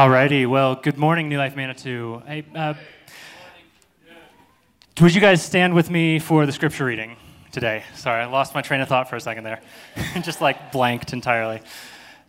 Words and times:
Alrighty, 0.00 0.46
well, 0.46 0.76
good 0.76 0.96
morning, 0.96 1.28
New 1.28 1.36
Life 1.36 1.56
Manitou. 1.56 2.22
Hey, 2.26 2.42
uh, 2.54 2.72
would 4.98 5.14
you 5.14 5.20
guys 5.20 5.42
stand 5.42 5.74
with 5.74 5.90
me 5.90 6.18
for 6.18 6.46
the 6.46 6.52
scripture 6.52 6.86
reading 6.86 7.18
today? 7.52 7.84
Sorry, 7.94 8.22
I 8.22 8.24
lost 8.24 8.54
my 8.54 8.62
train 8.62 8.80
of 8.80 8.88
thought 8.88 9.10
for 9.10 9.16
a 9.16 9.20
second 9.20 9.44
there. 9.44 9.60
Just 10.22 10.40
like 10.40 10.72
blanked 10.72 11.12
entirely. 11.12 11.60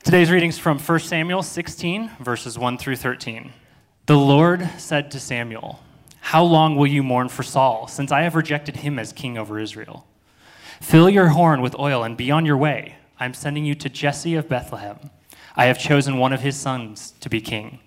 Today's 0.03 0.29
reading's 0.29 0.57
from 0.57 0.79
1 0.79 0.99
Samuel 0.99 1.41
16, 1.41 2.11
verses 2.19 2.59
1 2.59 2.77
through 2.77 2.97
13. 2.97 3.53
The 4.05 4.17
Lord 4.17 4.69
said 4.77 5.09
to 5.11 5.19
Samuel, 5.21 5.79
How 6.19 6.43
long 6.43 6.75
will 6.75 6.87
you 6.87 7.03
mourn 7.03 7.29
for 7.29 7.43
Saul, 7.43 7.87
since 7.87 8.11
I 8.11 8.23
have 8.23 8.35
rejected 8.35 8.75
him 8.75 8.99
as 8.99 9.13
king 9.13 9.37
over 9.37 9.57
Israel? 9.57 10.05
Fill 10.81 11.09
your 11.09 11.29
horn 11.29 11.61
with 11.61 11.79
oil 11.79 12.03
and 12.03 12.17
be 12.17 12.31
on 12.31 12.45
your 12.45 12.57
way. 12.57 12.97
I 13.17 13.23
am 13.23 13.33
sending 13.33 13.63
you 13.63 13.75
to 13.75 13.87
Jesse 13.87 14.35
of 14.35 14.49
Bethlehem. 14.49 15.09
I 15.55 15.65
have 15.65 15.79
chosen 15.79 16.17
one 16.17 16.33
of 16.33 16.41
his 16.41 16.57
sons 16.57 17.13
to 17.19 17.29
be 17.29 17.41
king. 17.41 17.79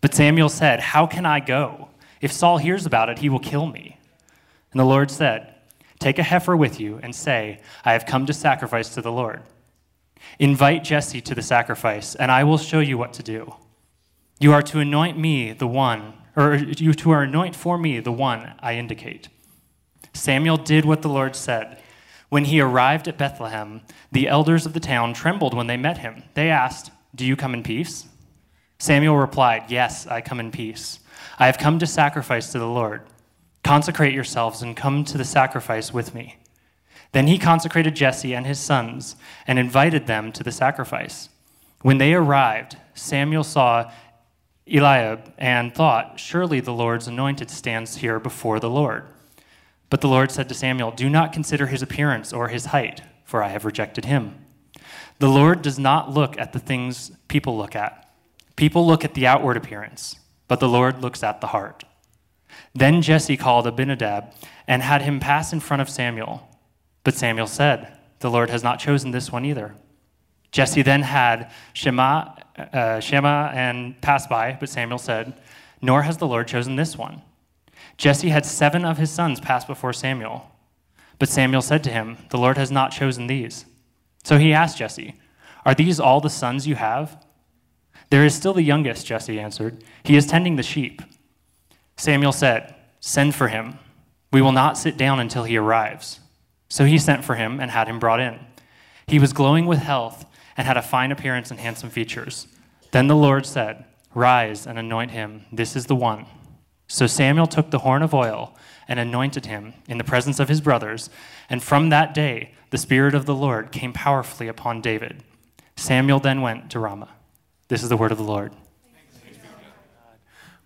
But 0.00 0.14
Samuel 0.14 0.48
said, 0.48 0.80
How 0.80 1.06
can 1.06 1.26
I 1.26 1.40
go? 1.40 1.88
If 2.20 2.32
Saul 2.32 2.58
hears 2.58 2.86
about 2.86 3.08
it, 3.08 3.18
he 3.18 3.28
will 3.28 3.38
kill 3.38 3.66
me. 3.66 3.98
And 4.72 4.80
the 4.80 4.84
Lord 4.84 5.10
said, 5.10 5.54
Take 5.98 6.18
a 6.18 6.22
heifer 6.22 6.56
with 6.56 6.78
you 6.78 7.00
and 7.02 7.14
say, 7.14 7.60
I 7.84 7.92
have 7.92 8.06
come 8.06 8.26
to 8.26 8.32
sacrifice 8.32 8.88
to 8.90 9.02
the 9.02 9.12
Lord. 9.12 9.42
Invite 10.38 10.84
Jesse 10.84 11.20
to 11.22 11.34
the 11.34 11.42
sacrifice, 11.42 12.14
and 12.14 12.30
I 12.30 12.44
will 12.44 12.58
show 12.58 12.80
you 12.80 12.98
what 12.98 13.12
to 13.14 13.22
do. 13.22 13.54
You 14.40 14.52
are 14.52 14.62
to 14.62 14.78
anoint 14.78 15.18
me 15.18 15.52
the 15.52 15.66
one, 15.66 16.14
or 16.36 16.54
you 16.54 16.94
to 16.94 17.12
anoint 17.14 17.56
for 17.56 17.76
me 17.78 17.98
the 18.00 18.12
one 18.12 18.54
I 18.60 18.74
indicate. 18.74 19.28
Samuel 20.14 20.56
did 20.56 20.84
what 20.84 21.02
the 21.02 21.08
Lord 21.08 21.34
said. 21.34 21.82
When 22.28 22.44
he 22.44 22.60
arrived 22.60 23.08
at 23.08 23.16
Bethlehem, 23.16 23.80
the 24.12 24.28
elders 24.28 24.66
of 24.66 24.74
the 24.74 24.80
town 24.80 25.14
trembled 25.14 25.54
when 25.54 25.66
they 25.66 25.76
met 25.76 25.98
him. 25.98 26.24
They 26.34 26.50
asked, 26.50 26.90
Do 27.14 27.24
you 27.24 27.36
come 27.36 27.54
in 27.54 27.62
peace? 27.62 28.06
Samuel 28.78 29.16
replied, 29.16 29.64
Yes, 29.68 30.06
I 30.06 30.20
come 30.20 30.38
in 30.38 30.50
peace. 30.50 31.00
I 31.38 31.46
have 31.46 31.58
come 31.58 31.78
to 31.78 31.86
sacrifice 31.86 32.52
to 32.52 32.58
the 32.58 32.66
Lord. 32.66 33.02
Consecrate 33.64 34.14
yourselves 34.14 34.62
and 34.62 34.76
come 34.76 35.04
to 35.04 35.18
the 35.18 35.24
sacrifice 35.24 35.92
with 35.92 36.14
me. 36.14 36.36
Then 37.12 37.26
he 37.26 37.38
consecrated 37.38 37.96
Jesse 37.96 38.34
and 38.34 38.46
his 38.46 38.58
sons 38.58 39.16
and 39.46 39.58
invited 39.58 40.06
them 40.06 40.30
to 40.32 40.44
the 40.44 40.52
sacrifice. 40.52 41.30
When 41.80 41.98
they 41.98 42.12
arrived, 42.12 42.76
Samuel 42.94 43.44
saw 43.44 43.90
Eliab 44.66 45.32
and 45.38 45.74
thought, 45.74 46.20
Surely 46.20 46.60
the 46.60 46.72
Lord's 46.72 47.08
anointed 47.08 47.50
stands 47.50 47.96
here 47.96 48.20
before 48.20 48.60
the 48.60 48.70
Lord. 48.70 49.04
But 49.90 50.00
the 50.00 50.08
Lord 50.08 50.30
said 50.30 50.48
to 50.48 50.54
Samuel, 50.54 50.90
Do 50.90 51.08
not 51.08 51.32
consider 51.32 51.66
his 51.66 51.82
appearance 51.82 52.32
or 52.32 52.48
his 52.48 52.66
height, 52.66 53.02
for 53.24 53.42
I 53.42 53.48
have 53.48 53.64
rejected 53.64 54.04
him. 54.04 54.44
The 55.18 55.28
Lord 55.28 55.62
does 55.62 55.78
not 55.78 56.12
look 56.12 56.38
at 56.38 56.52
the 56.52 56.58
things 56.58 57.10
people 57.28 57.56
look 57.56 57.74
at. 57.74 58.10
People 58.56 58.86
look 58.86 59.04
at 59.04 59.14
the 59.14 59.26
outward 59.26 59.56
appearance, 59.56 60.16
but 60.46 60.60
the 60.60 60.68
Lord 60.68 61.00
looks 61.00 61.22
at 61.22 61.40
the 61.40 61.48
heart. 61.48 61.84
Then 62.74 63.02
Jesse 63.02 63.36
called 63.36 63.66
Abinadab 63.66 64.32
and 64.66 64.82
had 64.82 65.02
him 65.02 65.20
pass 65.20 65.52
in 65.52 65.60
front 65.60 65.80
of 65.80 65.88
Samuel. 65.88 66.48
But 67.04 67.14
Samuel 67.14 67.46
said, 67.46 67.98
The 68.20 68.30
Lord 68.30 68.50
has 68.50 68.62
not 68.62 68.78
chosen 68.78 69.10
this 69.10 69.32
one 69.32 69.44
either. 69.44 69.74
Jesse 70.50 70.82
then 70.82 71.02
had 71.02 71.50
Shema, 71.72 72.34
uh, 72.72 73.00
Shema 73.00 73.50
and 73.54 74.00
pass 74.00 74.26
by, 74.26 74.56
but 74.58 74.68
Samuel 74.68 74.98
said, 74.98 75.40
Nor 75.80 76.02
has 76.02 76.16
the 76.16 76.26
Lord 76.26 76.48
chosen 76.48 76.76
this 76.76 76.96
one. 76.96 77.22
Jesse 77.98 78.28
had 78.28 78.46
seven 78.46 78.84
of 78.84 78.96
his 78.96 79.10
sons 79.10 79.40
pass 79.40 79.64
before 79.64 79.92
Samuel. 79.92 80.50
But 81.18 81.28
Samuel 81.28 81.62
said 81.62 81.82
to 81.84 81.90
him, 81.90 82.16
The 82.30 82.38
Lord 82.38 82.56
has 82.56 82.70
not 82.70 82.92
chosen 82.92 83.26
these. 83.26 83.66
So 84.22 84.38
he 84.38 84.52
asked 84.52 84.78
Jesse, 84.78 85.14
Are 85.64 85.74
these 85.74 85.98
all 85.98 86.20
the 86.20 86.30
sons 86.30 86.66
you 86.66 86.76
have? 86.76 87.24
There 88.10 88.24
is 88.24 88.34
still 88.34 88.54
the 88.54 88.62
youngest, 88.62 89.04
Jesse 89.04 89.40
answered. 89.40 89.82
He 90.04 90.16
is 90.16 90.26
tending 90.26 90.56
the 90.56 90.62
sheep. 90.62 91.02
Samuel 91.96 92.32
said, 92.32 92.74
Send 93.00 93.34
for 93.34 93.48
him. 93.48 93.78
We 94.32 94.42
will 94.42 94.52
not 94.52 94.78
sit 94.78 94.96
down 94.96 95.18
until 95.18 95.44
he 95.44 95.56
arrives. 95.56 96.20
So 96.68 96.84
he 96.84 96.98
sent 96.98 97.24
for 97.24 97.34
him 97.34 97.58
and 97.60 97.70
had 97.70 97.88
him 97.88 97.98
brought 97.98 98.20
in. 98.20 98.38
He 99.06 99.18
was 99.18 99.32
glowing 99.32 99.66
with 99.66 99.78
health 99.78 100.24
and 100.56 100.66
had 100.66 100.76
a 100.76 100.82
fine 100.82 101.10
appearance 101.10 101.50
and 101.50 101.58
handsome 101.58 101.90
features. 101.90 102.46
Then 102.92 103.08
the 103.08 103.16
Lord 103.16 103.44
said, 103.44 103.84
Rise 104.14 104.66
and 104.66 104.78
anoint 104.78 105.10
him. 105.10 105.46
This 105.50 105.74
is 105.74 105.86
the 105.86 105.96
one. 105.96 106.26
So 106.88 107.06
Samuel 107.06 107.46
took 107.46 107.70
the 107.70 107.80
horn 107.80 108.02
of 108.02 108.14
oil 108.14 108.56
and 108.88 108.98
anointed 108.98 109.46
him 109.46 109.74
in 109.86 109.98
the 109.98 110.04
presence 110.04 110.40
of 110.40 110.48
his 110.48 110.62
brothers, 110.62 111.10
and 111.50 111.62
from 111.62 111.90
that 111.90 112.14
day 112.14 112.54
the 112.70 112.78
Spirit 112.78 113.14
of 113.14 113.26
the 113.26 113.34
Lord 113.34 113.70
came 113.70 113.92
powerfully 113.92 114.48
upon 114.48 114.80
David. 114.80 115.22
Samuel 115.76 116.18
then 116.18 116.40
went 116.40 116.70
to 116.70 116.78
Ramah. 116.78 117.10
This 117.68 117.82
is 117.82 117.90
the 117.90 117.96
word 117.96 118.10
of 118.10 118.18
the 118.18 118.24
Lord. 118.24 118.52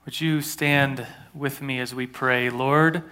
Would 0.04 0.20
you 0.20 0.40
stand 0.40 1.06
with 1.34 1.60
me 1.60 1.78
as 1.80 1.94
we 1.94 2.06
pray? 2.06 2.50
Lord, 2.50 3.02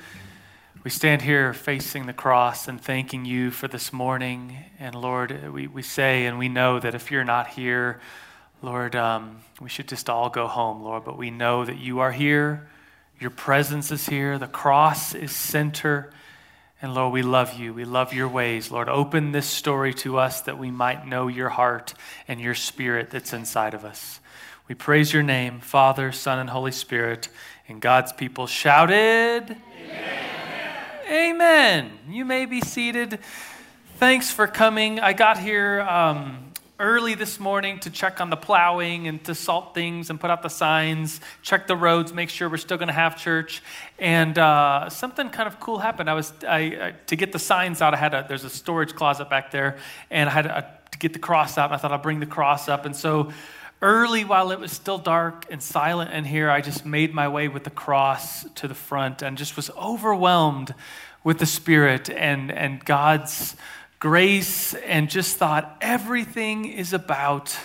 we 0.82 0.90
stand 0.90 1.22
here 1.22 1.52
facing 1.52 2.06
the 2.06 2.12
cross 2.12 2.66
and 2.66 2.80
thanking 2.80 3.24
you 3.24 3.50
for 3.50 3.68
this 3.68 3.92
morning. 3.92 4.56
And 4.78 4.94
Lord, 4.94 5.52
we, 5.52 5.66
we 5.66 5.82
say 5.82 6.26
and 6.26 6.38
we 6.38 6.48
know 6.48 6.80
that 6.80 6.94
if 6.94 7.10
you're 7.10 7.22
not 7.22 7.48
here, 7.48 8.00
Lord, 8.62 8.96
um, 8.96 9.40
we 9.60 9.68
should 9.68 9.88
just 9.88 10.08
all 10.08 10.30
go 10.30 10.46
home, 10.46 10.82
Lord. 10.82 11.04
But 11.04 11.18
we 11.18 11.30
know 11.30 11.64
that 11.64 11.78
you 11.78 12.00
are 12.00 12.12
here. 12.12 12.68
Your 13.20 13.30
presence 13.30 13.90
is 13.90 14.08
here. 14.08 14.38
The 14.38 14.46
cross 14.46 15.14
is 15.14 15.30
center. 15.30 16.10
And 16.80 16.94
Lord, 16.94 17.12
we 17.12 17.20
love 17.20 17.60
you. 17.60 17.74
We 17.74 17.84
love 17.84 18.14
your 18.14 18.28
ways. 18.28 18.70
Lord, 18.70 18.88
open 18.88 19.32
this 19.32 19.46
story 19.46 19.92
to 19.94 20.16
us 20.16 20.40
that 20.42 20.58
we 20.58 20.70
might 20.70 21.06
know 21.06 21.28
your 21.28 21.50
heart 21.50 21.92
and 22.26 22.40
your 22.40 22.54
spirit 22.54 23.10
that's 23.10 23.34
inside 23.34 23.74
of 23.74 23.84
us. 23.84 24.20
We 24.68 24.74
praise 24.74 25.12
your 25.12 25.22
name, 25.22 25.60
Father, 25.60 26.12
Son, 26.12 26.38
and 26.38 26.48
Holy 26.48 26.72
Spirit. 26.72 27.28
And 27.68 27.82
God's 27.82 28.14
people 28.14 28.46
shouted, 28.46 29.54
Amen. 29.84 30.24
Amen. 31.10 31.90
You 32.08 32.24
may 32.24 32.46
be 32.46 32.62
seated. 32.62 33.18
Thanks 33.98 34.30
for 34.30 34.46
coming. 34.46 34.98
I 34.98 35.12
got 35.12 35.38
here. 35.38 35.82
Um, 35.82 36.49
early 36.80 37.14
this 37.14 37.38
morning 37.38 37.78
to 37.78 37.90
check 37.90 38.22
on 38.22 38.30
the 38.30 38.36
plowing 38.36 39.06
and 39.06 39.22
to 39.22 39.34
salt 39.34 39.74
things 39.74 40.08
and 40.08 40.18
put 40.18 40.30
out 40.30 40.42
the 40.42 40.48
signs, 40.48 41.20
check 41.42 41.66
the 41.66 41.76
roads, 41.76 42.14
make 42.14 42.30
sure 42.30 42.48
we're 42.48 42.56
still 42.56 42.78
going 42.78 42.88
to 42.88 42.94
have 42.94 43.20
church. 43.20 43.62
And 43.98 44.36
uh, 44.38 44.88
something 44.88 45.28
kind 45.28 45.46
of 45.46 45.60
cool 45.60 45.78
happened. 45.78 46.08
I 46.08 46.14
was 46.14 46.32
I, 46.48 46.58
I, 46.58 46.94
to 47.06 47.16
get 47.16 47.32
the 47.32 47.38
signs 47.38 47.82
out. 47.82 47.92
I 47.92 47.98
had 47.98 48.14
a 48.14 48.24
there's 48.26 48.44
a 48.44 48.50
storage 48.50 48.94
closet 48.94 49.28
back 49.28 49.50
there, 49.50 49.76
and 50.10 50.28
I 50.28 50.32
had 50.32 50.46
a, 50.46 50.78
to 50.92 50.98
get 50.98 51.12
the 51.12 51.18
cross 51.18 51.58
out. 51.58 51.66
And 51.66 51.74
I 51.74 51.76
thought 51.76 51.92
I'll 51.92 51.98
bring 51.98 52.18
the 52.18 52.26
cross 52.26 52.68
up, 52.68 52.86
and 52.86 52.96
so. 52.96 53.30
Early, 53.82 54.26
while 54.26 54.50
it 54.50 54.60
was 54.60 54.72
still 54.72 54.98
dark 54.98 55.46
and 55.50 55.62
silent 55.62 56.12
in 56.12 56.26
here, 56.26 56.50
I 56.50 56.60
just 56.60 56.84
made 56.84 57.14
my 57.14 57.28
way 57.28 57.48
with 57.48 57.64
the 57.64 57.70
cross 57.70 58.44
to 58.56 58.68
the 58.68 58.74
front 58.74 59.22
and 59.22 59.38
just 59.38 59.56
was 59.56 59.70
overwhelmed 59.70 60.74
with 61.24 61.38
the 61.38 61.46
Spirit 61.46 62.10
and, 62.10 62.50
and 62.50 62.84
God's 62.84 63.56
grace 64.00 64.72
and 64.72 65.10
just 65.10 65.36
thought 65.36 65.76
everything 65.82 66.64
is 66.64 66.94
about 66.94 67.56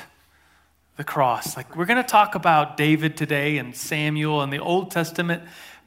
the 0.97 1.03
cross. 1.03 1.56
Like, 1.56 1.78
we're 1.78 1.85
going 1.85 2.03
to 2.03 2.09
talk 2.09 2.35
about 2.35 2.75
David 2.75 3.16
today 3.16 3.57
and 3.57 3.73
Samuel 3.73 4.41
and 4.41 4.51
the 4.51 4.59
Old 4.59 4.91
Testament, 4.91 5.44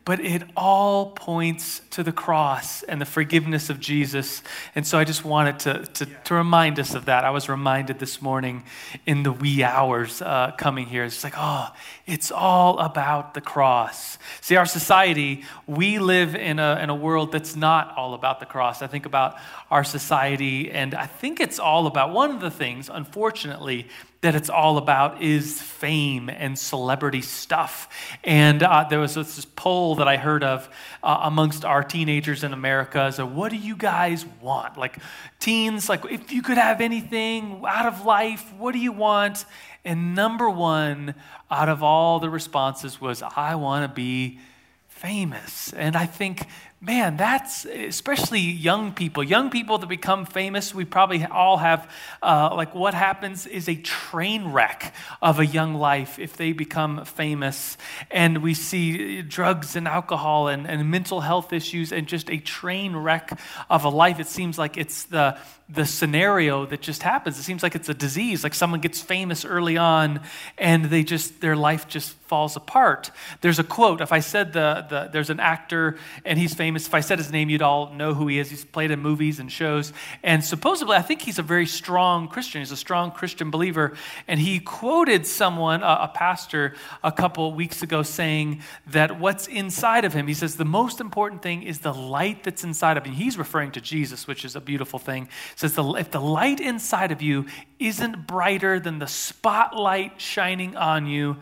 but 0.09 0.21
it 0.21 0.43
all 0.57 1.11
points 1.11 1.83
to 1.91 2.03
the 2.03 2.13
cross 2.13 2.83
and 2.85 2.99
the 2.99 3.05
forgiveness 3.05 3.69
of 3.69 3.79
Jesus. 3.79 4.43
And 4.75 4.87
so 4.87 4.99
I 4.99 5.05
just 5.05 5.23
wanted 5.23 5.59
to, 5.61 5.85
to, 5.85 6.07
to 6.25 6.35
remind 6.35 6.81
us 6.81 6.95
of 6.95 7.05
that. 7.05 7.27
I 7.27 7.31
was 7.31 7.47
reminded 7.51 7.99
this 7.99 8.23
morning 8.23 8.65
in 9.05 9.23
the 9.23 9.33
wee 9.33 9.63
hours 9.63 10.23
uh, 10.23 10.53
coming 10.57 10.87
here. 10.87 11.05
It's 11.05 11.23
like, 11.23 11.35
oh, 11.37 11.69
it's 12.07 12.33
all 12.33 12.79
about 12.79 13.35
the 13.35 13.43
cross. 13.43 14.17
See, 14.41 14.57
our 14.57 14.65
society, 14.65 15.45
we 15.67 15.99
live 15.99 16.35
in 16.35 16.59
a, 16.59 16.81
in 16.83 16.89
a 16.89 16.95
world 16.95 17.31
that's 17.31 17.55
not 17.55 17.95
all 17.95 18.15
about 18.15 18.41
the 18.41 18.47
cross. 18.47 18.81
I 18.81 18.87
think 18.87 19.05
about 19.05 19.37
our 19.71 19.85
society, 19.85 20.71
and 20.71 20.95
I 20.95 21.05
think 21.05 21.39
it's 21.39 21.59
all 21.59 21.87
about 21.87 22.15
one 22.15 22.31
of 22.31 22.41
the 22.41 22.51
things, 22.51 22.89
unfortunately, 22.91 23.87
that 24.21 24.35
it's 24.35 24.51
all 24.51 24.79
about 24.79 25.23
is 25.23 25.63
fame 25.63 26.29
and 26.29 26.59
celebrity 26.59 27.23
stuff. 27.23 27.89
And 28.25 28.63
uh, 28.63 28.87
there 28.91 28.99
was 28.99 29.15
this 29.15 29.45
poll 29.45 29.95
that 29.97 30.09
I 30.09 30.17
heard 30.17 30.43
of 30.43 30.69
uh, 31.03 31.21
amongst 31.23 31.65
our 31.65 31.85
teenagers 31.85 32.43
in 32.43 32.53
America. 32.53 33.13
So, 33.13 33.25
what 33.25 33.51
do 33.51 33.57
you 33.57 33.77
guys 33.77 34.27
want? 34.41 34.77
Like, 34.77 34.99
teens, 35.39 35.89
like, 35.89 36.05
if 36.11 36.33
you 36.33 36.43
could 36.43 36.59
have 36.59 36.81
anything 36.81 37.63
out 37.67 37.87
of 37.87 38.05
life, 38.05 38.53
what 38.59 38.73
do 38.73 38.81
you 38.81 38.93
want? 38.93 39.45
And 39.85 40.17
number 40.17 40.51
one 40.51 41.15
out 41.51 41.69
of 41.69 41.83
all 41.85 42.19
the 42.19 42.29
responses 42.29 43.01
was, 43.01 43.23
I 43.23 43.55
want 43.55 43.89
to 43.89 43.95
be 43.95 44.41
famous. 44.89 45.73
And 45.73 45.95
I 45.95 46.07
think 46.07 46.45
man, 46.81 47.17
that's 47.17 47.65
especially 47.65 48.41
young 48.41 48.93
people. 48.93 49.25
Young 49.25 49.51
people 49.51 49.79
that 49.79 49.89
become 49.89 50.25
famous, 50.25 50.75
we 50.75 50.85
probably 50.85 51.25
all 51.25 51.57
have, 51.57 51.91
uh, 52.23 52.51
like, 52.55 52.75
what 52.75 52.95
happens 52.95 53.47
is 53.47 53.69
a 53.69 53.75
train 53.75 54.53
wreck 54.53 54.95
of 55.21 55.41
a 55.41 55.47
young 55.47 55.75
life 55.75 56.19
if 56.19 56.37
they 56.37 56.53
become 56.53 57.05
famous. 57.05 57.77
And 58.11 58.43
we 58.43 58.55
see 58.55 59.23
drugs 59.23 59.75
and 59.75 59.89
alcohol 59.89 60.49
and, 60.49 60.69
and 60.69 60.89
mental 60.91 61.21
health 61.21 61.53
issues 61.53 61.93
and 61.93 62.07
just 62.07 62.31
a 62.31 62.39
train 62.39 62.95
wreck 62.95 63.39
of 63.69 63.85
a 63.85 63.89
life. 63.89 64.21
It 64.21 64.29
seems 64.29 64.57
like 64.57 64.77
it's 64.77 65.05
the, 65.05 65.37
the 65.69 65.85
scenario 65.85 66.65
that 66.67 66.81
just 66.81 67.03
happens. 67.03 67.39
It 67.39 67.43
seems 67.43 67.63
like 67.63 67.75
it's 67.75 67.89
a 67.89 67.95
disease, 67.95 68.43
like 68.43 68.55
someone 68.55 68.81
gets 68.81 69.03
famous 69.03 69.45
early 69.45 69.77
on 69.77 70.21
and 70.57 70.87
they 70.87 71.03
just, 71.03 71.43
their 71.43 71.57
life 71.57 71.87
just 71.87 72.15
falls 72.29 72.57
apart. 72.57 73.11
There's 73.41 73.59
a 73.59 73.65
quote. 73.65 74.01
If 74.01 74.13
I 74.13 74.21
said 74.21 74.53
the, 74.53 74.87
the 74.89 75.11
there's 75.13 75.31
an 75.31 75.41
actor 75.41 75.99
and 76.25 76.39
he's 76.39 76.55
famous, 76.55 76.87
if 76.87 76.95
I 76.95 77.01
said 77.01 77.19
his 77.19 77.31
name, 77.31 77.51
you'd 77.51 77.63
all 77.63 77.93
know 77.93 78.15
who 78.15 78.29
he 78.29 78.39
is. 78.39 78.51
He's 78.51 78.65
played 78.65 78.91
in 78.91 79.01
movies 79.01 79.39
and 79.39 79.51
shows. 79.51 79.93
And 80.23 80.45
supposedly, 80.45 80.97
I 80.97 81.03
think 81.03 81.23
he's 81.23 81.39
a 81.39 81.43
very 81.43 81.67
strong 81.67 82.29
Christian. 82.29 82.61
He's 82.61 82.73
a 82.73 82.77
strong 82.77 83.11
Christian 83.11 83.51
believer. 83.51 83.95
And 84.27 84.41
he 84.41 84.61
quoted 84.61 85.27
someone, 85.27 85.83
a, 85.83 85.99
a 86.03 86.11
pastor, 86.15 86.75
a 87.03 87.13
couple 87.13 87.53
weeks 87.53 87.83
ago 87.83 88.03
saying 88.03 88.63
that 88.89 89.19
what's 89.19 89.47
inside 89.47 90.05
of 90.05 90.13
him, 90.13 90.29
he 90.29 90.35
says, 90.35 90.57
the 90.57 90.65
most 90.65 91.01
important 91.01 91.43
thing 91.43 91.63
is 91.63 91.81
the 91.81 91.95
light 91.95 92.45
that's 92.45 92.65
inside 92.65 92.97
of 92.97 93.05
him. 93.05 93.15
He's 93.15 93.39
referring 93.39 93.73
to 93.73 93.81
Jesus, 93.81 94.27
which 94.27 94.45
is 94.45 94.55
a 94.57 94.61
beautiful 94.61 94.99
thing. 94.99 95.29
Says, 95.59 95.77
if 95.77 96.13
the 96.13 96.21
light 96.21 96.61
inside 96.61 97.11
of 97.11 97.21
you 97.21 97.47
isn't 97.81 98.29
brighter 98.29 98.79
than 98.79 99.01
the 99.01 99.09
spotlight 99.09 100.21
shining 100.21 100.77
on 100.77 101.09
you, 101.09 101.37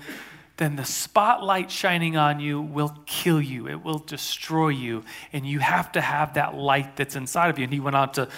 then 0.56 0.76
the 0.76 0.86
spotlight 0.86 1.70
shining 1.70 2.16
on 2.16 2.40
you 2.40 2.62
will 2.62 2.96
kill 3.04 3.42
you. 3.42 3.68
It 3.68 3.84
will 3.84 3.98
destroy 3.98 4.68
you. 4.68 5.04
And 5.34 5.44
you 5.44 5.58
have 5.58 5.92
to 5.92 6.00
have 6.00 6.32
that 6.32 6.54
light 6.54 6.96
that's 6.96 7.14
inside 7.14 7.50
of 7.50 7.58
you. 7.58 7.64
And 7.64 7.72
he 7.74 7.78
went 7.78 7.94
on 7.94 8.10
to 8.12 8.30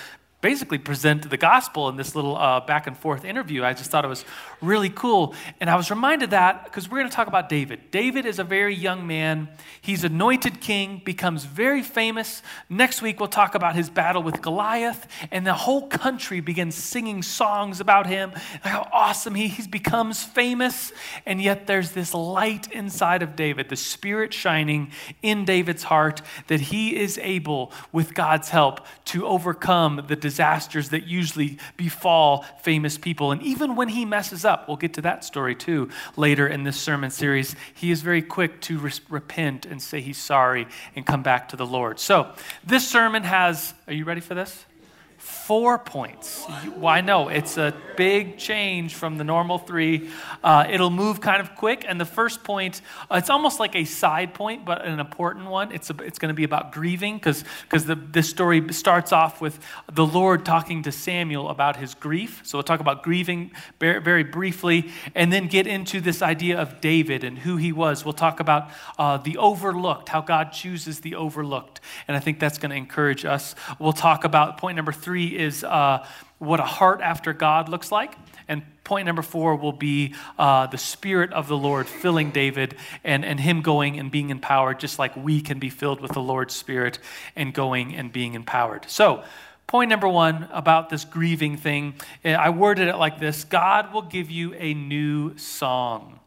basically 0.48 0.78
present 0.78 1.28
the 1.28 1.36
gospel 1.36 1.90
in 1.90 1.96
this 1.96 2.14
little 2.14 2.34
uh, 2.34 2.58
back 2.60 2.86
and 2.86 2.96
forth 2.96 3.22
interview. 3.22 3.62
I 3.62 3.74
just 3.74 3.90
thought 3.90 4.02
it 4.02 4.08
was 4.08 4.24
really 4.62 4.88
cool. 4.88 5.34
And 5.60 5.68
I 5.68 5.76
was 5.76 5.90
reminded 5.90 6.30
that 6.30 6.64
because 6.64 6.88
we're 6.88 7.00
going 7.00 7.10
to 7.10 7.14
talk 7.14 7.28
about 7.28 7.50
David. 7.50 7.90
David 7.90 8.24
is 8.24 8.38
a 8.38 8.44
very 8.44 8.74
young 8.74 9.06
man. 9.06 9.50
He's 9.82 10.04
anointed 10.04 10.62
king, 10.62 11.02
becomes 11.04 11.44
very 11.44 11.82
famous. 11.82 12.42
Next 12.70 13.02
week, 13.02 13.20
we'll 13.20 13.28
talk 13.28 13.54
about 13.54 13.76
his 13.76 13.90
battle 13.90 14.22
with 14.22 14.40
Goliath, 14.40 15.06
and 15.30 15.46
the 15.46 15.52
whole 15.52 15.86
country 15.86 16.40
begins 16.40 16.74
singing 16.76 17.22
songs 17.22 17.78
about 17.78 18.06
him, 18.06 18.32
how 18.62 18.88
awesome 18.90 19.34
he, 19.34 19.48
he 19.48 19.68
becomes 19.68 20.24
famous. 20.24 20.92
And 21.26 21.42
yet, 21.42 21.66
there's 21.66 21.90
this 21.90 22.14
light 22.14 22.72
inside 22.72 23.22
of 23.22 23.36
David, 23.36 23.68
the 23.68 23.76
spirit 23.76 24.32
shining 24.32 24.92
in 25.20 25.44
David's 25.44 25.82
heart, 25.82 26.22
that 26.46 26.60
he 26.72 26.96
is 26.96 27.18
able, 27.18 27.70
with 27.92 28.14
God's 28.14 28.48
help, 28.48 28.86
to 29.12 29.26
overcome 29.26 30.06
the 30.08 30.16
disasters 30.38 30.90
that 30.90 31.04
usually 31.04 31.58
befall 31.76 32.44
famous 32.60 32.96
people. 32.96 33.32
And 33.32 33.42
even 33.42 33.74
when 33.74 33.88
he 33.88 34.04
messes 34.04 34.44
up, 34.44 34.68
we'll 34.68 34.76
get 34.76 34.94
to 34.94 35.00
that 35.02 35.24
story 35.24 35.56
too 35.56 35.90
later 36.16 36.46
in 36.46 36.62
this 36.62 36.78
sermon 36.80 37.10
series, 37.10 37.56
he 37.74 37.90
is 37.90 38.02
very 38.02 38.22
quick 38.22 38.60
to 38.60 38.78
re- 38.78 38.92
repent 39.08 39.66
and 39.66 39.82
say 39.82 40.00
he's 40.00 40.16
sorry 40.16 40.68
and 40.94 41.04
come 41.04 41.24
back 41.24 41.48
to 41.48 41.56
the 41.56 41.66
Lord. 41.66 41.98
So, 41.98 42.32
this 42.64 42.86
sermon 42.86 43.24
has, 43.24 43.74
are 43.88 43.92
you 43.92 44.04
ready 44.04 44.20
for 44.20 44.34
this? 44.36 44.64
Four 45.18 45.78
points. 45.78 46.44
Why 46.76 47.00
no? 47.00 47.28
It's 47.28 47.58
a 47.58 47.74
big 47.96 48.38
change 48.38 48.94
from 48.94 49.18
the 49.18 49.24
normal 49.24 49.58
three. 49.58 50.08
Uh, 50.42 50.66
it'll 50.70 50.90
move 50.90 51.20
kind 51.20 51.40
of 51.40 51.56
quick. 51.56 51.84
And 51.86 52.00
the 52.00 52.04
first 52.06 52.44
point, 52.44 52.80
uh, 53.10 53.16
it's 53.16 53.28
almost 53.28 53.58
like 53.58 53.74
a 53.74 53.84
side 53.84 54.32
point, 54.32 54.64
but 54.64 54.86
an 54.86 55.00
important 55.00 55.46
one. 55.46 55.72
It's, 55.72 55.90
a, 55.90 55.96
it's 56.04 56.20
going 56.20 56.28
to 56.28 56.34
be 56.34 56.44
about 56.44 56.70
grieving 56.70 57.16
because 57.16 57.44
this 57.68 58.30
story 58.30 58.72
starts 58.72 59.12
off 59.12 59.40
with 59.40 59.58
the 59.92 60.06
Lord 60.06 60.46
talking 60.46 60.84
to 60.84 60.92
Samuel 60.92 61.48
about 61.48 61.76
his 61.76 61.94
grief. 61.94 62.40
So 62.44 62.56
we'll 62.56 62.62
talk 62.62 62.80
about 62.80 63.02
grieving 63.02 63.50
very, 63.80 64.00
very 64.00 64.24
briefly 64.24 64.90
and 65.16 65.32
then 65.32 65.48
get 65.48 65.66
into 65.66 66.00
this 66.00 66.22
idea 66.22 66.58
of 66.58 66.80
David 66.80 67.24
and 67.24 67.40
who 67.40 67.56
he 67.56 67.72
was. 67.72 68.04
We'll 68.04 68.14
talk 68.14 68.38
about 68.38 68.70
uh, 68.98 69.16
the 69.16 69.36
overlooked, 69.36 70.08
how 70.10 70.20
God 70.20 70.52
chooses 70.52 71.00
the 71.00 71.16
overlooked. 71.16 71.80
And 72.06 72.16
I 72.16 72.20
think 72.20 72.38
that's 72.38 72.58
going 72.58 72.70
to 72.70 72.76
encourage 72.76 73.24
us. 73.24 73.56
We'll 73.80 73.92
talk 73.92 74.22
about 74.22 74.58
point 74.58 74.76
number 74.76 74.92
three 74.92 75.17
is 75.26 75.64
uh, 75.64 76.06
what 76.38 76.60
a 76.60 76.64
heart 76.64 77.00
after 77.00 77.32
God 77.32 77.68
looks 77.68 77.90
like. 77.90 78.14
And 78.48 78.62
point 78.84 79.06
number 79.06 79.22
four 79.22 79.56
will 79.56 79.72
be 79.72 80.14
uh, 80.38 80.66
the 80.68 80.78
Spirit 80.78 81.32
of 81.32 81.48
the 81.48 81.56
Lord 81.56 81.86
filling 81.86 82.30
David 82.30 82.76
and, 83.04 83.24
and 83.24 83.38
him 83.38 83.60
going 83.60 83.98
and 83.98 84.10
being 84.10 84.30
empowered, 84.30 84.80
just 84.80 84.98
like 84.98 85.14
we 85.16 85.40
can 85.40 85.58
be 85.58 85.68
filled 85.68 86.00
with 86.00 86.12
the 86.12 86.22
Lord's 86.22 86.54
Spirit 86.54 86.98
and 87.36 87.52
going 87.52 87.94
and 87.94 88.10
being 88.10 88.34
empowered. 88.34 88.86
So, 88.88 89.22
point 89.66 89.90
number 89.90 90.08
one 90.08 90.48
about 90.50 90.88
this 90.88 91.04
grieving 91.04 91.58
thing, 91.58 91.94
eh, 92.24 92.34
I 92.34 92.48
worded 92.48 92.88
it 92.88 92.96
like 92.96 93.20
this 93.20 93.44
God 93.44 93.92
will 93.92 94.02
give 94.02 94.30
you 94.30 94.54
a 94.54 94.72
new 94.72 95.36
song. 95.36 96.18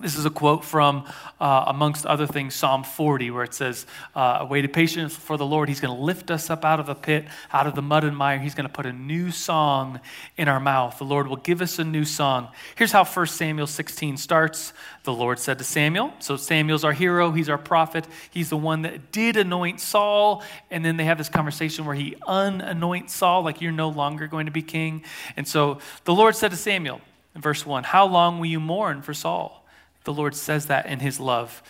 This 0.00 0.16
is 0.16 0.24
a 0.24 0.30
quote 0.30 0.64
from, 0.64 1.04
uh, 1.38 1.64
amongst 1.66 2.06
other 2.06 2.26
things, 2.26 2.54
Psalm 2.54 2.84
40, 2.84 3.30
where 3.30 3.44
it 3.44 3.52
says, 3.52 3.84
uh, 4.14 4.38
Awaited 4.40 4.72
patience 4.72 5.14
for 5.14 5.36
the 5.36 5.44
Lord. 5.44 5.68
He's 5.68 5.80
going 5.80 5.94
to 5.94 6.02
lift 6.02 6.30
us 6.30 6.48
up 6.48 6.64
out 6.64 6.80
of 6.80 6.86
the 6.86 6.94
pit, 6.94 7.26
out 7.52 7.66
of 7.66 7.74
the 7.74 7.82
mud 7.82 8.04
and 8.04 8.16
mire. 8.16 8.38
He's 8.38 8.54
going 8.54 8.66
to 8.66 8.72
put 8.72 8.86
a 8.86 8.92
new 8.94 9.30
song 9.30 10.00
in 10.38 10.48
our 10.48 10.58
mouth. 10.58 10.96
The 10.96 11.04
Lord 11.04 11.28
will 11.28 11.36
give 11.36 11.60
us 11.60 11.78
a 11.78 11.84
new 11.84 12.06
song. 12.06 12.48
Here's 12.76 12.92
how 12.92 13.04
1 13.04 13.26
Samuel 13.26 13.66
16 13.66 14.16
starts. 14.16 14.72
The 15.04 15.12
Lord 15.12 15.38
said 15.38 15.58
to 15.58 15.64
Samuel, 15.64 16.12
so 16.18 16.36
Samuel's 16.36 16.84
our 16.84 16.92
hero, 16.92 17.30
he's 17.30 17.48
our 17.48 17.58
prophet, 17.58 18.06
he's 18.30 18.48
the 18.48 18.56
one 18.56 18.82
that 18.82 19.12
did 19.12 19.36
anoint 19.36 19.80
Saul. 19.80 20.42
And 20.70 20.82
then 20.82 20.96
they 20.96 21.04
have 21.04 21.18
this 21.18 21.28
conversation 21.28 21.84
where 21.84 21.94
he 21.94 22.16
unanoints 22.26 23.14
Saul, 23.14 23.42
like 23.42 23.60
you're 23.60 23.72
no 23.72 23.90
longer 23.90 24.26
going 24.26 24.46
to 24.46 24.52
be 24.52 24.62
king. 24.62 25.04
And 25.36 25.46
so 25.46 25.78
the 26.04 26.14
Lord 26.14 26.36
said 26.36 26.50
to 26.52 26.56
Samuel, 26.56 27.02
in 27.34 27.40
verse 27.40 27.64
1, 27.64 27.84
How 27.84 28.06
long 28.06 28.38
will 28.38 28.46
you 28.46 28.60
mourn 28.60 29.02
for 29.02 29.14
Saul? 29.14 29.59
The 30.04 30.12
Lord 30.12 30.34
says 30.34 30.66
that 30.66 30.86
in 30.86 31.00
his 31.00 31.20
love. 31.20 31.62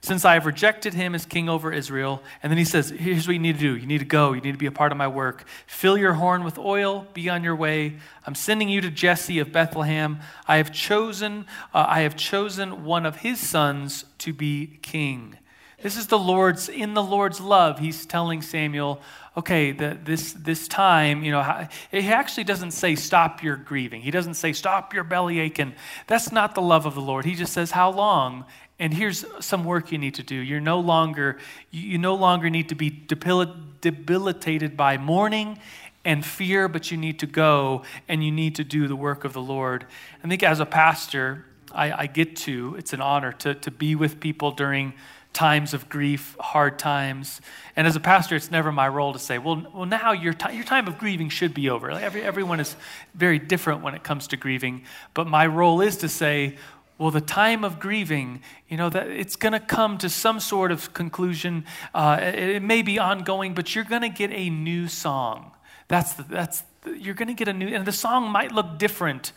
Since 0.00 0.24
I 0.24 0.34
have 0.34 0.46
rejected 0.46 0.94
him 0.94 1.14
as 1.14 1.26
king 1.26 1.48
over 1.48 1.72
Israel, 1.72 2.22
and 2.42 2.52
then 2.52 2.58
he 2.58 2.64
says, 2.64 2.90
Here's 2.90 3.26
what 3.26 3.32
you 3.32 3.40
need 3.40 3.54
to 3.54 3.60
do. 3.60 3.76
You 3.76 3.86
need 3.86 3.98
to 3.98 4.04
go. 4.04 4.32
You 4.32 4.40
need 4.40 4.52
to 4.52 4.58
be 4.58 4.66
a 4.66 4.72
part 4.72 4.92
of 4.92 4.98
my 4.98 5.08
work. 5.08 5.44
Fill 5.66 5.98
your 5.98 6.14
horn 6.14 6.44
with 6.44 6.56
oil. 6.56 7.06
Be 7.14 7.28
on 7.28 7.42
your 7.42 7.56
way. 7.56 7.96
I'm 8.24 8.36
sending 8.36 8.68
you 8.68 8.80
to 8.80 8.90
Jesse 8.90 9.40
of 9.40 9.52
Bethlehem. 9.52 10.20
I 10.46 10.58
have 10.58 10.72
chosen, 10.72 11.46
uh, 11.74 11.84
I 11.88 12.02
have 12.02 12.16
chosen 12.16 12.84
one 12.84 13.06
of 13.06 13.16
his 13.16 13.40
sons 13.40 14.04
to 14.18 14.32
be 14.32 14.78
king. 14.82 15.36
This 15.80 15.96
is 15.96 16.08
the 16.08 16.18
Lord's, 16.18 16.68
in 16.68 16.94
the 16.94 17.02
Lord's 17.02 17.40
love, 17.40 17.78
he's 17.78 18.04
telling 18.04 18.42
Samuel, 18.42 19.00
okay, 19.36 19.70
the, 19.70 19.96
this, 20.02 20.32
this 20.32 20.66
time, 20.66 21.22
you 21.22 21.30
know, 21.30 21.68
he 21.92 22.08
actually 22.08 22.42
doesn't 22.44 22.72
say 22.72 22.96
stop 22.96 23.44
your 23.44 23.56
grieving. 23.56 24.02
He 24.02 24.10
doesn't 24.10 24.34
say 24.34 24.52
stop 24.52 24.92
your 24.92 25.04
belly 25.04 25.38
aching. 25.38 25.74
That's 26.08 26.32
not 26.32 26.56
the 26.56 26.62
love 26.62 26.84
of 26.84 26.96
the 26.96 27.00
Lord. 27.00 27.24
He 27.24 27.36
just 27.36 27.52
says 27.52 27.70
how 27.70 27.92
long. 27.92 28.44
And 28.80 28.92
here's 28.92 29.24
some 29.38 29.64
work 29.64 29.92
you 29.92 29.98
need 29.98 30.14
to 30.14 30.24
do. 30.24 30.34
You're 30.34 30.60
no 30.60 30.80
longer, 30.80 31.38
you 31.70 31.98
no 31.98 32.16
longer 32.16 32.50
need 32.50 32.70
to 32.70 32.74
be 32.74 32.90
debilitated 32.90 34.76
by 34.76 34.98
mourning 34.98 35.58
and 36.04 36.24
fear, 36.24 36.66
but 36.66 36.90
you 36.90 36.96
need 36.96 37.20
to 37.20 37.26
go 37.26 37.82
and 38.08 38.24
you 38.24 38.32
need 38.32 38.56
to 38.56 38.64
do 38.64 38.88
the 38.88 38.96
work 38.96 39.24
of 39.24 39.32
the 39.32 39.42
Lord. 39.42 39.86
I 40.24 40.28
think 40.28 40.42
as 40.42 40.58
a 40.58 40.66
pastor, 40.66 41.44
I, 41.70 41.92
I 41.92 42.06
get 42.06 42.34
to, 42.36 42.74
it's 42.78 42.92
an 42.92 43.00
honor 43.00 43.32
to, 43.32 43.54
to 43.54 43.70
be 43.70 43.94
with 43.94 44.20
people 44.20 44.50
during 44.50 44.94
times 45.38 45.72
of 45.72 45.88
grief, 45.88 46.34
hard 46.40 46.80
times. 46.80 47.40
And 47.76 47.86
as 47.86 47.94
a 47.94 48.00
pastor, 48.00 48.34
it's 48.34 48.50
never 48.50 48.72
my 48.72 48.88
role 48.88 49.12
to 49.12 49.20
say, 49.20 49.38
well, 49.38 49.64
well 49.72 49.86
now 49.86 50.10
your, 50.10 50.32
t- 50.32 50.52
your 50.52 50.64
time 50.64 50.88
of 50.88 50.98
grieving 50.98 51.28
should 51.28 51.54
be 51.54 51.70
over. 51.70 51.92
Like 51.92 52.02
every, 52.02 52.22
everyone 52.22 52.58
is 52.58 52.74
very 53.14 53.38
different 53.38 53.84
when 53.84 53.94
it 53.94 54.02
comes 54.02 54.26
to 54.28 54.36
grieving. 54.36 54.82
But 55.14 55.28
my 55.28 55.46
role 55.46 55.80
is 55.80 55.96
to 55.98 56.08
say, 56.08 56.56
well, 56.98 57.12
the 57.12 57.20
time 57.20 57.62
of 57.62 57.78
grieving, 57.78 58.42
you 58.68 58.76
know, 58.76 58.90
that 58.90 59.06
it's 59.06 59.36
going 59.36 59.52
to 59.52 59.60
come 59.60 59.96
to 59.98 60.08
some 60.08 60.40
sort 60.40 60.72
of 60.72 60.92
conclusion. 60.92 61.64
Uh, 61.94 62.18
it, 62.20 62.56
it, 62.56 62.62
may 62.62 62.82
be 62.82 62.98
ongoing, 62.98 63.54
but 63.54 63.76
you're 63.76 63.84
going 63.84 64.02
to 64.02 64.08
get 64.08 64.32
a 64.32 64.50
new 64.50 64.88
song. 64.88 65.52
That's 65.86 66.14
the, 66.14 66.24
that's 66.24 66.64
the, 66.82 66.98
you're 66.98 67.14
going 67.14 67.28
to 67.28 67.34
get 67.34 67.46
a 67.46 67.52
new, 67.52 67.68
and 67.68 67.86
the 67.86 67.92
song 67.92 68.28
might 68.32 68.50
look 68.50 68.76
different 68.76 69.30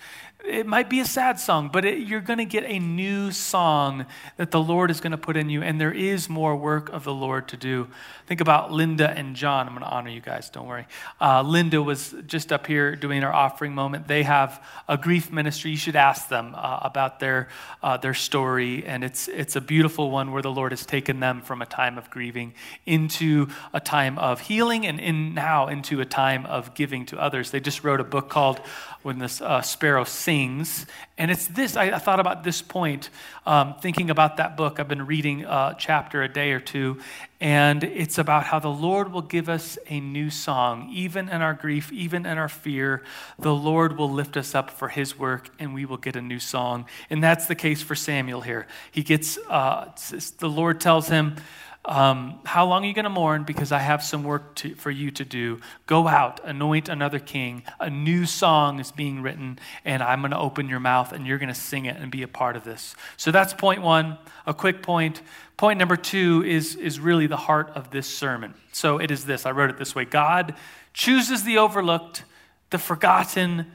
it 0.43 0.65
might 0.65 0.89
be 0.89 0.99
a 0.99 1.05
sad 1.05 1.39
song, 1.39 1.69
but 1.71 1.85
it, 1.85 1.99
you're 1.99 2.21
going 2.21 2.39
to 2.39 2.45
get 2.45 2.63
a 2.65 2.79
new 2.79 3.31
song 3.31 4.05
that 4.37 4.49
the 4.49 4.61
Lord 4.61 4.89
is 4.89 4.99
going 4.99 5.11
to 5.11 5.17
put 5.17 5.37
in 5.37 5.49
you, 5.49 5.61
and 5.61 5.79
there 5.79 5.93
is 5.93 6.29
more 6.29 6.55
work 6.55 6.89
of 6.89 7.03
the 7.03 7.13
Lord 7.13 7.47
to 7.49 7.57
do. 7.57 7.87
Think 8.25 8.41
about 8.41 8.71
Linda 8.71 9.09
and 9.09 9.35
John. 9.35 9.67
I'm 9.67 9.73
going 9.73 9.85
to 9.85 9.89
honor 9.89 10.09
you 10.09 10.19
guys, 10.19 10.49
don't 10.49 10.67
worry. 10.67 10.87
Uh, 11.19 11.43
Linda 11.43 11.81
was 11.81 12.15
just 12.25 12.51
up 12.51 12.65
here 12.65 12.95
doing 12.95 13.23
our 13.23 13.31
offering 13.31 13.75
moment. 13.75 14.07
They 14.07 14.23
have 14.23 14.65
a 14.87 14.97
grief 14.97 15.31
ministry. 15.31 15.71
You 15.71 15.77
should 15.77 15.95
ask 15.95 16.27
them 16.27 16.55
uh, 16.57 16.79
about 16.81 17.19
their, 17.19 17.49
uh, 17.83 17.97
their 17.97 18.15
story, 18.15 18.83
and 18.85 19.03
it's, 19.03 19.27
it's 19.27 19.55
a 19.55 19.61
beautiful 19.61 20.09
one 20.09 20.31
where 20.31 20.41
the 20.41 20.51
Lord 20.51 20.71
has 20.71 20.85
taken 20.85 21.19
them 21.19 21.41
from 21.41 21.61
a 21.61 21.67
time 21.67 21.99
of 21.99 22.09
grieving 22.09 22.53
into 22.87 23.47
a 23.73 23.79
time 23.79 24.17
of 24.17 24.41
healing 24.41 24.87
and 24.87 24.99
in 24.99 25.35
now 25.35 25.67
into 25.67 26.01
a 26.01 26.05
time 26.05 26.47
of 26.47 26.73
giving 26.73 27.05
to 27.07 27.19
others. 27.19 27.51
They 27.51 27.59
just 27.59 27.83
wrote 27.83 27.99
a 27.99 28.03
book 28.03 28.29
called 28.29 28.59
When 29.03 29.19
the 29.19 29.39
uh, 29.41 29.61
Sparrow 29.61 30.03
Sings 30.03 30.30
sings, 30.31 30.85
and 31.17 31.29
it's 31.29 31.47
this. 31.47 31.75
I, 31.75 31.91
I 31.91 31.99
thought 31.99 32.21
about 32.21 32.45
this 32.45 32.61
point, 32.61 33.09
um, 33.45 33.75
thinking 33.81 34.09
about 34.09 34.37
that 34.37 34.55
book. 34.55 34.79
I've 34.79 34.87
been 34.87 35.05
reading 35.05 35.43
a 35.43 35.75
chapter 35.77 36.23
a 36.23 36.31
day 36.31 36.53
or 36.53 36.61
two, 36.61 36.99
and 37.41 37.83
it's 37.83 38.17
about 38.17 38.45
how 38.45 38.59
the 38.59 38.69
Lord 38.69 39.11
will 39.11 39.23
give 39.23 39.49
us 39.49 39.77
a 39.87 39.99
new 39.99 40.29
song, 40.29 40.89
even 40.93 41.27
in 41.27 41.41
our 41.41 41.53
grief, 41.53 41.91
even 41.91 42.25
in 42.25 42.37
our 42.37 42.47
fear. 42.47 43.03
The 43.39 43.53
Lord 43.53 43.97
will 43.97 44.09
lift 44.09 44.37
us 44.37 44.55
up 44.55 44.69
for 44.69 44.87
His 44.87 45.19
work, 45.19 45.49
and 45.59 45.73
we 45.73 45.83
will 45.83 45.97
get 45.97 46.15
a 46.15 46.21
new 46.21 46.39
song. 46.39 46.85
And 47.09 47.21
that's 47.21 47.47
the 47.47 47.55
case 47.55 47.81
for 47.81 47.95
Samuel 47.95 48.39
here. 48.39 48.67
He 48.89 49.03
gets 49.03 49.37
uh, 49.49 49.91
the 50.39 50.49
Lord 50.49 50.79
tells 50.79 51.09
him. 51.09 51.35
Um, 51.83 52.39
how 52.45 52.67
long 52.67 52.83
are 52.83 52.87
you 52.87 52.93
going 52.93 53.05
to 53.05 53.09
mourn? 53.09 53.43
Because 53.43 53.71
I 53.71 53.79
have 53.79 54.03
some 54.03 54.23
work 54.23 54.55
to, 54.57 54.75
for 54.75 54.91
you 54.91 55.09
to 55.11 55.25
do. 55.25 55.59
Go 55.87 56.07
out, 56.07 56.39
anoint 56.43 56.89
another 56.89 57.17
king. 57.17 57.63
A 57.79 57.89
new 57.89 58.27
song 58.27 58.79
is 58.79 58.91
being 58.91 59.23
written, 59.23 59.57
and 59.83 60.03
I'm 60.03 60.21
going 60.21 60.31
to 60.31 60.37
open 60.37 60.69
your 60.69 60.79
mouth, 60.79 61.11
and 61.11 61.25
you're 61.25 61.39
going 61.39 61.49
to 61.49 61.55
sing 61.55 61.85
it 61.85 61.97
and 61.97 62.11
be 62.11 62.21
a 62.21 62.27
part 62.27 62.55
of 62.55 62.63
this. 62.63 62.95
So 63.17 63.31
that's 63.31 63.53
point 63.53 63.81
one. 63.81 64.19
A 64.45 64.53
quick 64.53 64.83
point. 64.83 65.23
Point 65.57 65.79
number 65.79 65.95
two 65.95 66.43
is, 66.45 66.75
is 66.75 66.99
really 66.99 67.25
the 67.25 67.37
heart 67.37 67.71
of 67.73 67.89
this 67.89 68.05
sermon. 68.05 68.53
So 68.71 68.99
it 68.99 69.09
is 69.09 69.25
this 69.25 69.45
I 69.47 69.51
wrote 69.51 69.71
it 69.71 69.77
this 69.77 69.95
way 69.95 70.05
God 70.05 70.55
chooses 70.93 71.43
the 71.43 71.57
overlooked, 71.57 72.25
the 72.69 72.77
forgotten, 72.77 73.71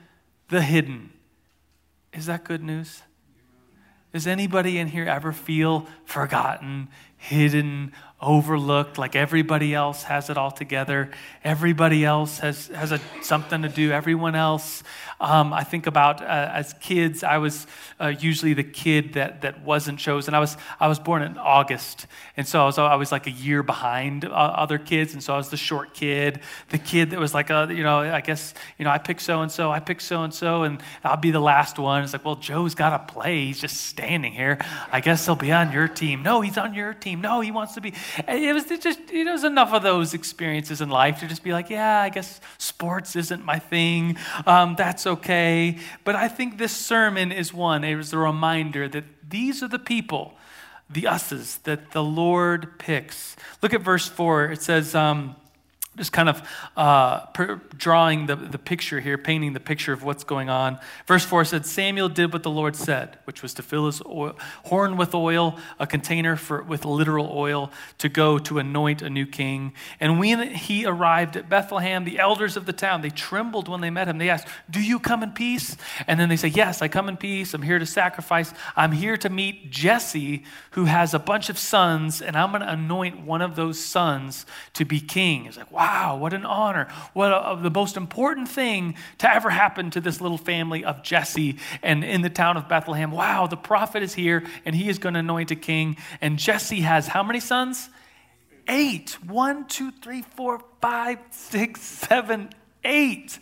the 0.49 0.63
hidden. 0.63 1.13
Is 2.13 2.27
that 2.27 2.45
good 2.45 2.63
news? 2.63 3.03
Does 4.13 4.27
anybody 4.27 4.79
in 4.79 4.89
here 4.89 5.05
ever 5.05 5.31
feel 5.31 5.87
forgotten, 6.07 6.89
hidden, 7.27 7.93
overlooked, 8.21 8.97
like 8.97 9.15
everybody 9.15 9.75
else 9.75 10.05
has 10.05 10.31
it 10.31 10.39
all 10.39 10.51
together. 10.51 11.11
Everybody 11.45 12.05
else 12.05 12.39
has, 12.39 12.69
has 12.69 12.91
a, 12.91 13.01
something 13.21 13.61
to 13.63 13.69
do. 13.69 13.93
Everyone 13.93 14.35
else. 14.35 14.83
Um, 15.21 15.53
I 15.53 15.65
think 15.65 15.87
about 15.87 16.23
uh, 16.23 16.51
as 16.53 16.75
kids, 16.75 17.23
I 17.23 17.39
was 17.39 17.67
uh, 18.01 18.09
usually 18.09 18.55
the 18.55 18.65
kid 18.65 19.15
that, 19.15 19.43
that 19.43 19.63
wasn't 19.63 19.99
chosen. 19.99 20.35
I 20.35 20.41
was, 20.41 20.57
I 20.81 20.89
was 20.89 20.99
born 20.99 21.23
in 21.23 21.37
August, 21.39 22.07
and 22.37 22.47
so 22.47 22.67
I 22.67 22.97
was, 22.97 23.13
like 23.13 23.27
a 23.27 23.31
year 23.31 23.63
behind 23.63 24.25
uh, 24.25 24.29
other 24.29 24.79
kids, 24.79 25.13
and 25.13 25.23
so 25.23 25.33
I 25.35 25.37
was 25.37 25.49
the 25.49 25.57
short 25.57 25.95
kid, 25.95 26.41
the 26.71 26.79
kid 26.79 27.11
that 27.11 27.21
was 27.21 27.33
like, 27.33 27.51
a, 27.51 27.69
you 27.71 27.83
know, 27.83 28.01
I 28.01 28.21
guess, 28.21 28.53
you 28.79 28.85
know, 28.85 28.91
I 28.91 28.99
pick 28.99 29.21
so 29.21 29.43
and 29.43 29.51
so, 29.51 29.71
I 29.71 29.81
pick 29.81 30.01
so 30.01 30.23
and 30.23 30.35
so, 30.35 30.65
and 30.65 30.83
I'll 31.05 31.17
be 31.17 31.31
the 31.31 31.41
last 31.41 31.79
one. 31.79 32.03
It's 32.03 32.13
like, 32.13 32.25
well, 32.25 32.37
Joe's 32.37 32.75
got 32.75 32.91
to 32.91 33.13
play. 33.13 33.47
He's 33.47 33.61
just 33.61 33.77
standing 33.77 34.33
here. 34.33 34.59
I 34.91 35.01
guess 35.01 35.25
he'll 35.25 35.37
be 35.37 35.53
on 35.53 35.73
your 35.73 35.89
team. 35.89 36.23
No, 36.23 36.41
he's 36.41 36.59
on 36.59 36.75
your 36.75 36.95
team. 36.95 37.16
No, 37.21 37.41
he 37.41 37.51
wants 37.51 37.75
to 37.75 37.81
be. 37.81 37.93
It 38.29 38.55
was 38.55 38.65
just, 38.65 38.99
it 39.11 39.31
was 39.31 39.45
enough 39.45 39.73
of 39.73 39.83
those 39.83 40.15
experiences 40.15 40.81
in 40.81 40.89
life 40.89 41.21
to 41.21 41.27
just 41.27 41.43
be 41.43 41.53
like, 41.53 41.71
yeah, 41.71 42.01
I 42.01 42.09
guess 42.09 42.41
sports 42.59 43.17
isn't 43.17 43.45
my 43.45 43.59
thing. 43.59 44.17
Um, 44.47 44.75
that's 44.77 45.07
okay. 45.07 45.79
But 46.05 46.17
I 46.17 46.29
think 46.29 46.59
this 46.59 46.77
sermon 46.77 47.33
is 47.33 47.53
one. 47.53 47.85
It 47.85 47.97
was 47.97 48.13
a 48.13 48.19
reminder 48.19 48.89
that 48.89 49.05
these 49.29 49.63
are 49.63 49.69
the 49.69 49.79
people, 49.79 50.35
the 50.89 51.07
us's, 51.07 51.59
that 51.59 51.93
the 51.93 52.03
Lord 52.03 52.79
picks. 52.79 53.37
Look 53.63 53.75
at 53.75 53.83
verse 53.83 54.07
4. 54.09 54.53
It 54.53 54.63
says, 54.63 54.95
um, 54.95 55.37
just 55.97 56.13
kind 56.13 56.29
of 56.29 56.47
uh, 56.77 57.27
per, 57.27 57.57
drawing 57.77 58.27
the, 58.27 58.37
the 58.37 58.59
picture 58.59 59.01
here, 59.01 59.17
painting 59.17 59.55
the 59.55 59.61
picture 59.61 59.93
of 59.93 60.03
what's 60.03 60.25
going 60.25 60.51
on. 60.51 60.79
Verse 61.07 61.25
4 61.25 61.45
said, 61.45 61.65
Samuel 61.65 62.09
did 62.09 62.33
what 62.33 62.43
the 62.43 62.51
Lord 62.51 62.77
said, 62.77 63.19
which 63.25 63.43
was 63.43 63.55
to 63.55 63.63
fill 63.63 63.87
his 63.87 64.03
oil, 64.05 64.37
horn 64.65 64.97
with 64.97 65.15
oil, 65.15 65.59
a 65.79 65.87
container 65.87 66.37
for, 66.37 66.63
with 66.63 66.85
literal 66.85 67.31
oil, 67.33 67.73
to 67.99 68.09
go 68.09 68.39
to 68.39 68.59
anoint 68.59 69.01
a 69.01 69.09
new 69.09 69.27
king. 69.27 69.73
And 69.99 70.21
when 70.21 70.51
he 70.51 70.85
arrived 70.85 71.37
at 71.37 71.49
Bethlehem, 71.49 72.05
the 72.05 72.19
elders 72.19 72.57
of 72.57 72.67
the 72.67 72.73
town, 72.73 73.01
they 73.01 73.11
trembled 73.11 73.69
when 73.69 73.81
they 73.81 73.91
met 73.91 74.09
him. 74.09 74.19
They 74.19 74.29
asked, 74.29 74.49
Do 74.69 74.83
you 74.83 74.99
come 74.99 75.23
in 75.23 75.31
peace? 75.31 75.77
And 76.07 76.21
then 76.21 76.29
they 76.29 76.37
say, 76.37 76.49
Yes, 76.49 76.83
I 76.83 76.89
come 76.89 77.09
in 77.09 77.17
peace. 77.17 77.55
I'm 77.55 77.63
here 77.63 77.79
to 77.79 77.87
sacrifice. 77.87 78.53
I'm 78.77 78.93
here 78.93 79.17
to 79.17 79.31
meet 79.31 79.71
Jesse, 79.71 80.45
who 80.73 80.85
has 80.85 81.15
a 81.15 81.19
bunch 81.19 81.49
of 81.49 81.59
sons, 81.59 82.21
and 82.21 82.37
I'm 82.37 82.51
going 82.51 82.61
to 82.61 82.71
anoint 82.71 83.21
one 83.21 83.41
of 83.41 83.57
those 83.57 83.83
sons 83.83 84.45
to 84.75 84.85
be 84.85 85.01
king. 85.01 85.47
It's 85.47 85.57
like, 85.57 85.73
wow 85.73 85.86
wow, 85.87 86.17
what 86.17 86.33
an 86.33 86.45
honor. 86.45 86.89
What 87.13 87.31
a, 87.31 87.59
the 87.61 87.71
most 87.71 87.97
important 87.97 88.49
thing 88.49 88.97
to 89.19 89.33
ever 89.33 89.51
happen 89.51 89.91
to 89.91 90.01
this 90.01 90.21
little 90.21 90.39
family 90.39 90.85
of 90.85 91.03
Jesse 91.03 91.59
and 91.83 92.03
in 92.05 92.23
the 92.23 92.31
town 92.31 92.57
of 92.57 92.69
Bethlehem. 92.69 93.11
Wow, 93.11 93.47
the 93.47 93.57
prophet 93.57 94.03
is 94.03 94.15
here 94.15 94.45
and 94.65 94.75
he 94.75 94.89
is 94.89 94.99
going 94.99 95.15
to 95.15 95.21
anoint 95.21 95.51
a 95.51 95.57
king. 95.57 95.97
And 96.21 96.39
Jesse 96.39 96.81
has 96.81 97.07
how 97.07 97.23
many 97.23 97.41
sons? 97.41 97.89
Eight. 98.69 99.17
One, 99.25 99.67
two, 99.67 99.93
three, 99.93 100.23
four, 100.23 100.61
five, 100.81 101.19
six, 101.31 101.81
seven, 101.83 102.51
eight. 102.85 103.39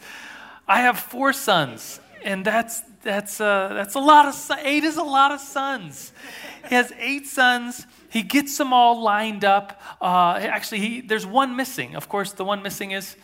I 0.68 0.82
have 0.82 0.98
four 0.98 1.32
sons, 1.32 2.00
and 2.22 2.44
that's 2.44 2.80
that's 3.02 3.40
uh, 3.40 3.70
that's 3.72 3.94
a 3.94 4.00
lot 4.00 4.26
of 4.26 4.34
sons. 4.34 4.60
eight 4.64 4.84
is 4.84 4.96
a 4.96 5.02
lot 5.02 5.32
of 5.32 5.40
sons. 5.40 6.12
He 6.68 6.74
has 6.74 6.92
eight 6.98 7.26
sons 7.26 7.86
he 8.14 8.22
gets 8.22 8.56
them 8.56 8.72
all 8.72 9.02
lined 9.02 9.44
up. 9.44 9.82
Uh, 10.00 10.38
actually, 10.40 10.78
he, 10.78 11.00
there's 11.00 11.26
one 11.26 11.56
missing. 11.56 11.96
Of 11.96 12.08
course, 12.08 12.30
the 12.30 12.44
one 12.44 12.62
missing 12.62 12.92
is 12.92 13.16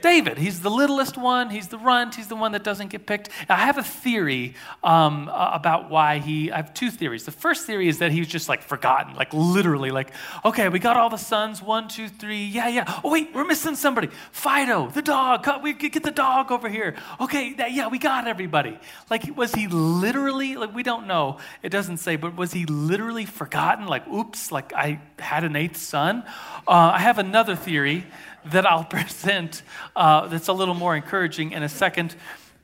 David. 0.00 0.38
He's 0.38 0.60
the 0.60 0.70
littlest 0.70 1.16
one. 1.16 1.50
He's 1.50 1.68
the 1.68 1.78
runt. 1.78 2.14
He's 2.14 2.28
the 2.28 2.36
one 2.36 2.52
that 2.52 2.62
doesn't 2.62 2.88
get 2.88 3.06
picked. 3.06 3.30
I 3.48 3.56
have 3.56 3.78
a 3.78 3.82
theory 3.82 4.54
um, 4.82 5.28
about 5.32 5.90
why 5.90 6.18
he. 6.18 6.52
I 6.52 6.56
have 6.56 6.72
two 6.72 6.90
theories. 6.90 7.24
The 7.24 7.32
first 7.32 7.66
theory 7.66 7.88
is 7.88 7.98
that 7.98 8.12
he 8.12 8.20
was 8.20 8.28
just 8.28 8.48
like 8.48 8.62
forgotten, 8.62 9.14
like 9.14 9.32
literally, 9.32 9.90
like, 9.90 10.12
okay, 10.44 10.68
we 10.68 10.78
got 10.78 10.96
all 10.96 11.10
the 11.10 11.16
sons. 11.16 11.62
One, 11.62 11.88
two, 11.88 12.08
three. 12.08 12.44
Yeah, 12.44 12.68
yeah. 12.68 13.00
Oh 13.02 13.10
wait, 13.10 13.34
we're 13.34 13.44
missing 13.44 13.74
somebody. 13.74 14.08
Fido, 14.32 14.88
the 14.88 15.02
dog. 15.02 15.46
We 15.62 15.72
get 15.72 16.02
the 16.02 16.10
dog 16.10 16.52
over 16.52 16.68
here. 16.68 16.94
Okay, 17.20 17.54
yeah, 17.70 17.88
we 17.88 17.98
got 17.98 18.28
everybody. 18.28 18.78
Like, 19.10 19.36
was 19.36 19.54
he 19.54 19.66
literally? 19.66 20.56
Like, 20.56 20.74
we 20.74 20.82
don't 20.82 21.06
know. 21.06 21.38
It 21.62 21.70
doesn't 21.70 21.98
say, 21.98 22.16
but 22.16 22.36
was 22.36 22.52
he 22.52 22.66
literally 22.66 23.24
forgotten? 23.24 23.86
Like, 23.86 24.06
oops, 24.08 24.52
like 24.52 24.72
I 24.72 25.00
had 25.18 25.44
an 25.44 25.56
eighth 25.56 25.76
son. 25.76 26.22
Uh, 26.66 26.92
I 26.94 27.00
have 27.00 27.18
another 27.18 27.56
theory 27.56 28.06
that 28.50 28.66
I'll 28.66 28.84
present 28.98 29.62
uh, 29.96 30.26
that's 30.28 30.48
a 30.48 30.52
little 30.52 30.74
more 30.74 30.96
encouraging 30.96 31.52
in 31.52 31.62
a 31.62 31.68
second. 31.68 32.14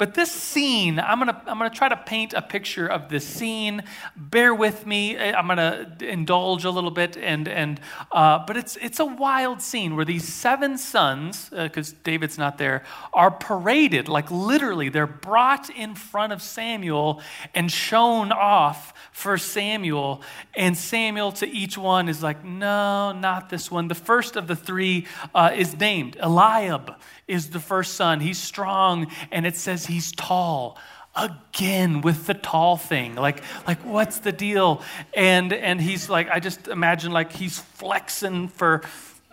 But 0.04 0.12
this 0.12 0.30
scene, 0.30 1.00
I'm 1.00 1.18
gonna, 1.18 1.40
I'm 1.46 1.56
gonna 1.56 1.70
try 1.70 1.88
to 1.88 1.96
paint 1.96 2.34
a 2.34 2.42
picture 2.42 2.86
of 2.86 3.08
this 3.08 3.26
scene. 3.26 3.82
Bear 4.14 4.54
with 4.54 4.84
me. 4.84 5.16
I'm 5.18 5.46
gonna 5.46 5.96
indulge 5.98 6.66
a 6.66 6.70
little 6.70 6.90
bit, 6.90 7.16
and, 7.16 7.48
and 7.48 7.80
uh, 8.12 8.44
but 8.46 8.58
it's, 8.58 8.76
it's 8.82 9.00
a 9.00 9.06
wild 9.06 9.62
scene 9.62 9.96
where 9.96 10.04
these 10.04 10.30
seven 10.30 10.76
sons, 10.76 11.48
because 11.48 11.94
uh, 11.94 11.96
David's 12.04 12.36
not 12.36 12.58
there, 12.58 12.84
are 13.14 13.30
paraded, 13.30 14.06
like 14.10 14.30
literally, 14.30 14.90
they're 14.90 15.06
brought 15.06 15.70
in 15.70 15.94
front 15.94 16.34
of 16.34 16.42
Samuel 16.42 17.22
and 17.54 17.72
shown 17.72 18.30
off 18.30 18.92
for 19.10 19.38
Samuel. 19.38 20.20
And 20.52 20.76
Samuel 20.76 21.32
to 21.32 21.48
each 21.48 21.78
one 21.78 22.10
is 22.10 22.22
like, 22.22 22.44
no, 22.44 23.12
not 23.12 23.48
this 23.48 23.70
one. 23.70 23.88
The 23.88 23.94
first 23.94 24.36
of 24.36 24.48
the 24.48 24.56
three 24.56 25.06
uh, 25.34 25.52
is 25.56 25.74
named 25.78 26.18
Eliab 26.20 26.96
is 27.26 27.50
the 27.50 27.60
first 27.60 27.94
son. 27.94 28.20
He's 28.20 28.38
strong, 28.38 29.10
and 29.30 29.46
it 29.46 29.56
says 29.56 29.86
he's 29.94 30.12
tall. 30.12 30.76
Again 31.16 32.00
with 32.00 32.26
the 32.26 32.34
tall 32.34 32.76
thing. 32.76 33.14
Like, 33.14 33.42
like 33.68 33.78
what's 33.84 34.18
the 34.18 34.32
deal? 34.32 34.82
And 35.14 35.52
and 35.52 35.80
he's 35.80 36.10
like, 36.10 36.28
I 36.28 36.40
just 36.40 36.66
imagine 36.66 37.12
like 37.12 37.32
he's 37.32 37.60
flexing 37.60 38.48
for 38.48 38.82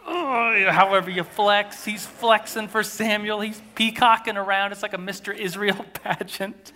oh, 0.05 0.67
however 0.72 1.10
you 1.10 1.24
flex. 1.24 1.86
He's 1.86 2.05
flexing 2.05 2.67
for 2.67 2.84
Samuel. 2.84 3.41
He's 3.41 3.62
peacocking 3.75 4.38
around. 4.38 4.72
It's 4.72 4.81
like 4.81 4.93
a 4.93 4.98
Mr. 4.98 5.36
Israel 5.36 5.86
pageant. 5.93 6.74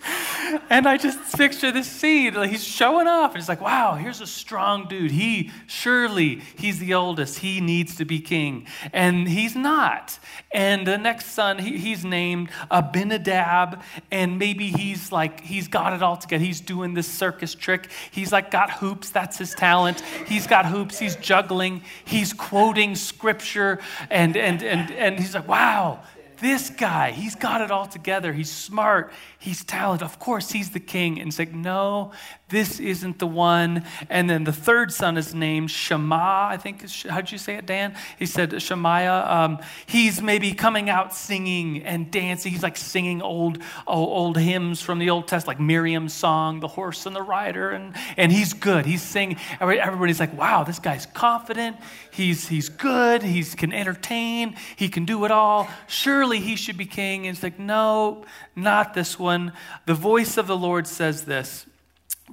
And 0.70 0.86
I 0.86 0.96
just 0.96 1.36
picture 1.36 1.72
this 1.72 1.90
scene. 1.90 2.34
He's 2.48 2.64
showing 2.64 3.06
off. 3.06 3.32
And 3.32 3.38
it's 3.38 3.48
like, 3.48 3.60
wow, 3.60 3.94
here's 3.94 4.20
a 4.20 4.26
strong 4.26 4.86
dude. 4.88 5.10
He, 5.10 5.50
surely, 5.66 6.42
he's 6.56 6.78
the 6.78 6.94
oldest. 6.94 7.40
He 7.40 7.60
needs 7.60 7.96
to 7.96 8.04
be 8.04 8.20
king. 8.20 8.66
And 8.92 9.28
he's 9.28 9.56
not. 9.56 10.18
And 10.52 10.86
the 10.86 10.98
next 10.98 11.32
son, 11.32 11.58
he, 11.58 11.78
he's 11.78 12.04
named 12.04 12.50
Abinadab. 12.70 13.82
And 14.10 14.38
maybe 14.38 14.68
he's 14.68 15.10
like, 15.10 15.40
he's 15.40 15.68
got 15.68 15.92
it 15.92 16.02
all 16.02 16.16
together. 16.16 16.44
He's 16.44 16.60
doing 16.60 16.94
this 16.94 17.08
circus 17.08 17.54
trick. 17.54 17.88
He's 18.10 18.32
like 18.32 18.50
got 18.50 18.70
hoops. 18.70 19.10
That's 19.10 19.38
his 19.38 19.54
talent. 19.54 20.00
He's 20.26 20.46
got 20.46 20.66
hoops. 20.66 20.98
He's 20.98 21.16
juggling. 21.16 21.82
He's 22.04 22.32
quoting 22.32 22.94
scripture. 22.94 23.15
And, 24.10 24.36
and, 24.36 24.62
and, 24.62 24.90
and 24.90 25.18
he's 25.18 25.34
like, 25.34 25.48
wow, 25.48 26.00
this 26.38 26.70
guy, 26.70 27.10
he's 27.12 27.34
got 27.34 27.60
it 27.60 27.70
all 27.70 27.86
together. 27.86 28.32
He's 28.32 28.50
smart. 28.50 29.12
He's 29.38 29.64
talented. 29.64 30.04
Of 30.04 30.18
course, 30.18 30.50
he's 30.50 30.70
the 30.70 30.80
king. 30.80 31.20
And 31.20 31.28
it's 31.28 31.38
like, 31.38 31.54
no, 31.54 32.12
this 32.48 32.80
isn't 32.80 33.18
the 33.18 33.26
one. 33.26 33.84
And 34.10 34.28
then 34.28 34.44
the 34.44 34.52
third 34.52 34.92
son 34.92 35.16
is 35.16 35.34
named 35.34 35.70
Shema, 35.70 36.48
I 36.48 36.56
think. 36.56 36.88
How'd 37.04 37.30
you 37.30 37.38
say 37.38 37.54
it, 37.54 37.66
Dan? 37.66 37.96
He 38.18 38.26
said 38.26 38.60
Shemaiah. 38.60 39.24
Um, 39.28 39.58
he's 39.86 40.20
maybe 40.20 40.52
coming 40.52 40.90
out 40.90 41.14
singing 41.14 41.82
and 41.84 42.10
dancing. 42.10 42.52
He's 42.52 42.62
like 42.62 42.76
singing 42.76 43.22
old, 43.22 43.58
old, 43.86 44.08
old 44.08 44.38
hymns 44.38 44.82
from 44.82 44.98
the 44.98 45.10
Old 45.10 45.28
Testament, 45.28 45.58
like 45.58 45.66
Miriam's 45.66 46.12
song, 46.12 46.60
The 46.60 46.68
Horse 46.68 47.06
and 47.06 47.16
the 47.16 47.22
Rider. 47.22 47.70
And, 47.70 47.94
and 48.16 48.30
he's 48.32 48.52
good. 48.52 48.84
He's 48.84 49.02
singing. 49.02 49.38
Everybody's 49.60 50.20
like, 50.20 50.36
wow, 50.36 50.64
this 50.64 50.78
guy's 50.78 51.06
confident. 51.06 51.76
He's, 52.10 52.48
he's 52.48 52.68
good. 52.68 53.22
He 53.22 53.42
can 53.44 53.72
entertain. 53.72 54.56
He 54.76 54.88
can 54.88 55.04
do 55.04 55.24
it 55.24 55.30
all. 55.30 55.68
Surely 55.86 56.25
surely 56.26 56.40
he 56.40 56.56
should 56.56 56.76
be 56.76 56.86
king. 56.86 57.26
And 57.26 57.36
it's 57.36 57.42
like, 57.42 57.58
no, 57.58 58.24
not 58.56 58.94
this 58.94 59.16
one. 59.16 59.52
The 59.86 59.94
voice 59.94 60.36
of 60.36 60.48
the 60.48 60.56
Lord 60.56 60.88
says 60.88 61.24
this, 61.24 61.66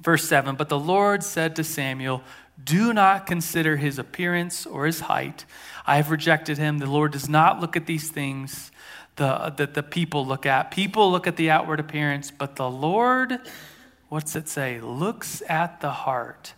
verse 0.00 0.28
7 0.28 0.56
But 0.56 0.68
the 0.68 0.78
Lord 0.78 1.22
said 1.22 1.54
to 1.56 1.64
Samuel, 1.64 2.22
Do 2.62 2.92
not 2.92 3.24
consider 3.24 3.76
his 3.76 4.00
appearance 4.00 4.66
or 4.66 4.86
his 4.86 5.00
height. 5.00 5.44
I 5.86 5.96
have 5.96 6.10
rejected 6.10 6.58
him. 6.58 6.78
The 6.78 6.90
Lord 6.90 7.12
does 7.12 7.28
not 7.28 7.60
look 7.60 7.76
at 7.76 7.86
these 7.86 8.10
things 8.10 8.72
that 9.14 9.58
the, 9.58 9.66
the 9.66 9.82
people 9.84 10.26
look 10.26 10.44
at. 10.44 10.72
People 10.72 11.12
look 11.12 11.28
at 11.28 11.36
the 11.36 11.50
outward 11.50 11.78
appearance, 11.78 12.32
but 12.32 12.56
the 12.56 12.68
Lord, 12.68 13.38
what's 14.08 14.34
it 14.34 14.48
say? 14.48 14.80
Looks 14.80 15.40
at 15.48 15.80
the 15.80 15.90
heart. 15.90 16.54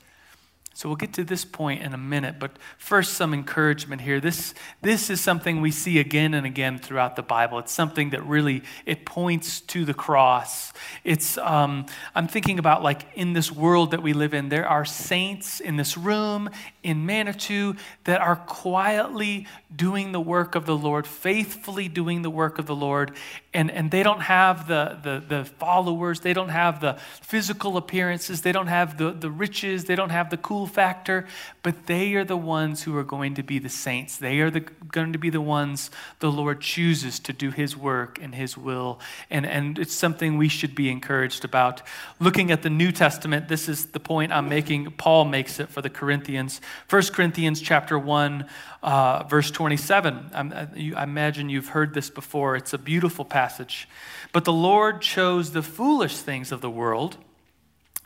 So 0.76 0.90
we'll 0.90 0.96
get 0.96 1.14
to 1.14 1.24
this 1.24 1.46
point 1.46 1.82
in 1.82 1.94
a 1.94 1.96
minute, 1.96 2.38
but 2.38 2.50
first 2.76 3.14
some 3.14 3.32
encouragement 3.32 4.02
here. 4.02 4.20
This, 4.20 4.52
this 4.82 5.08
is 5.08 5.22
something 5.22 5.62
we 5.62 5.70
see 5.70 5.98
again 5.98 6.34
and 6.34 6.44
again 6.44 6.78
throughout 6.78 7.16
the 7.16 7.22
Bible. 7.22 7.58
It's 7.60 7.72
something 7.72 8.10
that 8.10 8.22
really 8.26 8.62
it 8.84 9.06
points 9.06 9.62
to 9.62 9.86
the 9.86 9.94
cross. 9.94 10.74
It's 11.02 11.38
um, 11.38 11.86
I'm 12.14 12.28
thinking 12.28 12.58
about 12.58 12.82
like 12.82 13.06
in 13.14 13.32
this 13.32 13.50
world 13.50 13.92
that 13.92 14.02
we 14.02 14.12
live 14.12 14.34
in, 14.34 14.50
there 14.50 14.68
are 14.68 14.84
saints 14.84 15.60
in 15.60 15.78
this 15.78 15.96
room 15.96 16.50
in 16.82 17.06
Manitou 17.06 17.74
that 18.04 18.20
are 18.20 18.36
quietly 18.36 19.46
doing 19.74 20.12
the 20.12 20.20
work 20.20 20.54
of 20.54 20.66
the 20.66 20.76
Lord, 20.76 21.06
faithfully 21.06 21.88
doing 21.88 22.22
the 22.22 22.30
work 22.30 22.58
of 22.58 22.66
the 22.66 22.76
Lord, 22.76 23.16
and, 23.52 23.70
and 23.70 23.90
they 23.90 24.02
don't 24.02 24.20
have 24.20 24.68
the, 24.68 24.98
the, 25.02 25.22
the 25.26 25.44
followers, 25.44 26.20
they 26.20 26.32
don't 26.32 26.50
have 26.50 26.80
the 26.80 26.98
physical 27.22 27.76
appearances, 27.76 28.42
they 28.42 28.52
don't 28.52 28.66
have 28.66 28.98
the, 28.98 29.12
the 29.12 29.30
riches, 29.30 29.86
they 29.86 29.96
don't 29.96 30.10
have 30.10 30.30
the 30.30 30.36
cool 30.36 30.65
factor, 30.66 31.26
but 31.62 31.86
they 31.86 32.14
are 32.14 32.24
the 32.24 32.36
ones 32.36 32.82
who 32.82 32.96
are 32.96 33.04
going 33.04 33.34
to 33.34 33.42
be 33.42 33.58
the 33.58 33.68
saints. 33.68 34.16
They 34.16 34.40
are 34.40 34.50
the, 34.50 34.60
going 34.60 35.12
to 35.12 35.18
be 35.18 35.30
the 35.30 35.40
ones 35.40 35.90
the 36.18 36.30
Lord 36.30 36.60
chooses 36.60 37.18
to 37.20 37.32
do 37.32 37.50
his 37.50 37.76
work 37.76 38.18
and 38.20 38.34
his 38.34 38.56
will. 38.56 39.00
And, 39.30 39.46
and 39.46 39.78
it's 39.78 39.94
something 39.94 40.36
we 40.36 40.48
should 40.48 40.74
be 40.74 40.90
encouraged 40.90 41.44
about. 41.44 41.82
Looking 42.20 42.50
at 42.50 42.62
the 42.62 42.70
New 42.70 42.92
Testament, 42.92 43.48
this 43.48 43.68
is 43.68 43.86
the 43.86 44.00
point 44.00 44.32
I'm 44.32 44.48
making. 44.48 44.92
Paul 44.92 45.24
makes 45.24 45.60
it 45.60 45.68
for 45.68 45.82
the 45.82 45.90
Corinthians. 45.90 46.60
1 46.90 47.02
Corinthians 47.12 47.60
chapter 47.60 47.98
1, 47.98 48.46
uh, 48.82 49.22
verse 49.24 49.50
27. 49.50 50.30
I, 50.34 50.68
I 50.96 51.02
imagine 51.02 51.48
you've 51.48 51.68
heard 51.68 51.94
this 51.94 52.10
before. 52.10 52.56
It's 52.56 52.72
a 52.72 52.78
beautiful 52.78 53.24
passage. 53.24 53.88
But 54.32 54.44
the 54.44 54.52
Lord 54.52 55.00
chose 55.00 55.52
the 55.52 55.62
foolish 55.62 56.18
things 56.18 56.52
of 56.52 56.60
the 56.60 56.70
world 56.70 57.16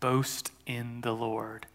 boast 0.00 0.50
in 0.66 1.00
the 1.02 1.12
Lord. 1.12 1.66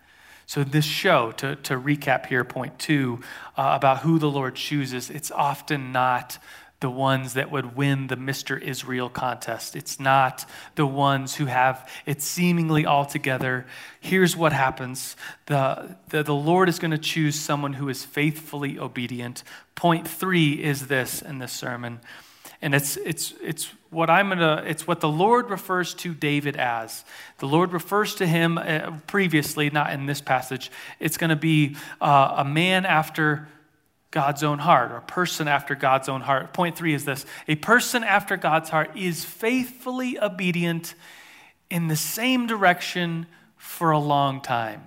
So, 0.46 0.64
this 0.64 0.86
show, 0.86 1.32
to, 1.34 1.56
to 1.56 1.80
recap 1.80 2.26
here, 2.26 2.44
point 2.44 2.78
two, 2.78 3.22
uh, 3.58 3.72
about 3.76 4.00
who 4.00 4.20
the 4.20 4.30
Lord 4.30 4.56
chooses, 4.56 5.10
it's 5.10 5.32
often 5.32 5.92
not 5.92 6.38
the 6.84 6.90
ones 6.90 7.36
that 7.36 7.50
would 7.50 7.78
win 7.78 8.08
the 8.08 8.18
Mr. 8.18 8.62
Israel 8.62 9.08
contest. 9.08 9.74
It's 9.74 10.02
not 10.02 10.46
the 10.76 10.86
ones 10.86 11.36
who 11.36 11.46
have 11.46 11.90
it 12.06 12.22
seemingly 12.22 12.86
all 12.86 13.06
together. 13.06 13.66
Here's 14.02 14.36
what 14.36 14.52
happens 14.52 15.16
the, 15.46 15.96
the, 16.10 16.24
the 16.24 16.36
Lord 16.36 16.68
is 16.68 16.80
going 16.80 16.92
to 16.92 16.98
choose 16.98 17.40
someone 17.40 17.72
who 17.72 17.88
is 17.88 18.04
faithfully 18.04 18.78
obedient. 18.78 19.46
Point 19.76 20.06
three 20.06 20.62
is 20.62 20.88
this 20.88 21.22
in 21.22 21.40
this 21.40 21.54
sermon. 21.54 22.02
And 22.64 22.74
it's, 22.74 22.96
it's, 22.96 23.34
it's 23.44 23.70
what 23.90 24.10
I'm 24.10 24.30
gonna, 24.30 24.64
it's 24.66 24.88
what 24.88 25.02
the 25.02 25.10
Lord 25.10 25.50
refers 25.50 25.94
to 25.96 26.14
David 26.14 26.56
as. 26.56 27.04
The 27.40 27.46
Lord 27.46 27.74
refers 27.74 28.16
to 28.16 28.26
him 28.26 28.58
uh, 28.58 29.00
previously, 29.06 29.70
not 29.70 29.92
in 29.92 30.06
this 30.06 30.22
passage. 30.22 30.72
It's 30.98 31.18
going 31.18 31.30
to 31.30 31.36
be 31.36 31.76
uh, 32.00 32.36
a 32.38 32.46
man 32.46 32.86
after 32.86 33.50
God's 34.12 34.44
own 34.44 34.60
heart, 34.60 34.94
or 34.94 34.98
a 34.98 35.02
person 35.02 35.50
after 35.50 35.76
God's 35.76 36.08
own 36.08 36.22
heart. 36.22 36.54
Point 36.54 36.78
three 36.78 36.94
is 36.94 37.04
this 37.04 37.26
a 37.50 37.56
person 37.56 38.02
after 38.02 38.38
God's 38.38 38.70
heart 38.70 38.92
is 38.96 39.26
faithfully 39.26 40.18
obedient 40.18 40.96
in 41.70 41.90
the 41.90 41.98
same 41.98 42.48
direction 42.48 43.26
for 43.58 43.92
a 43.92 44.00
long 44.00 44.40
time. 44.40 44.84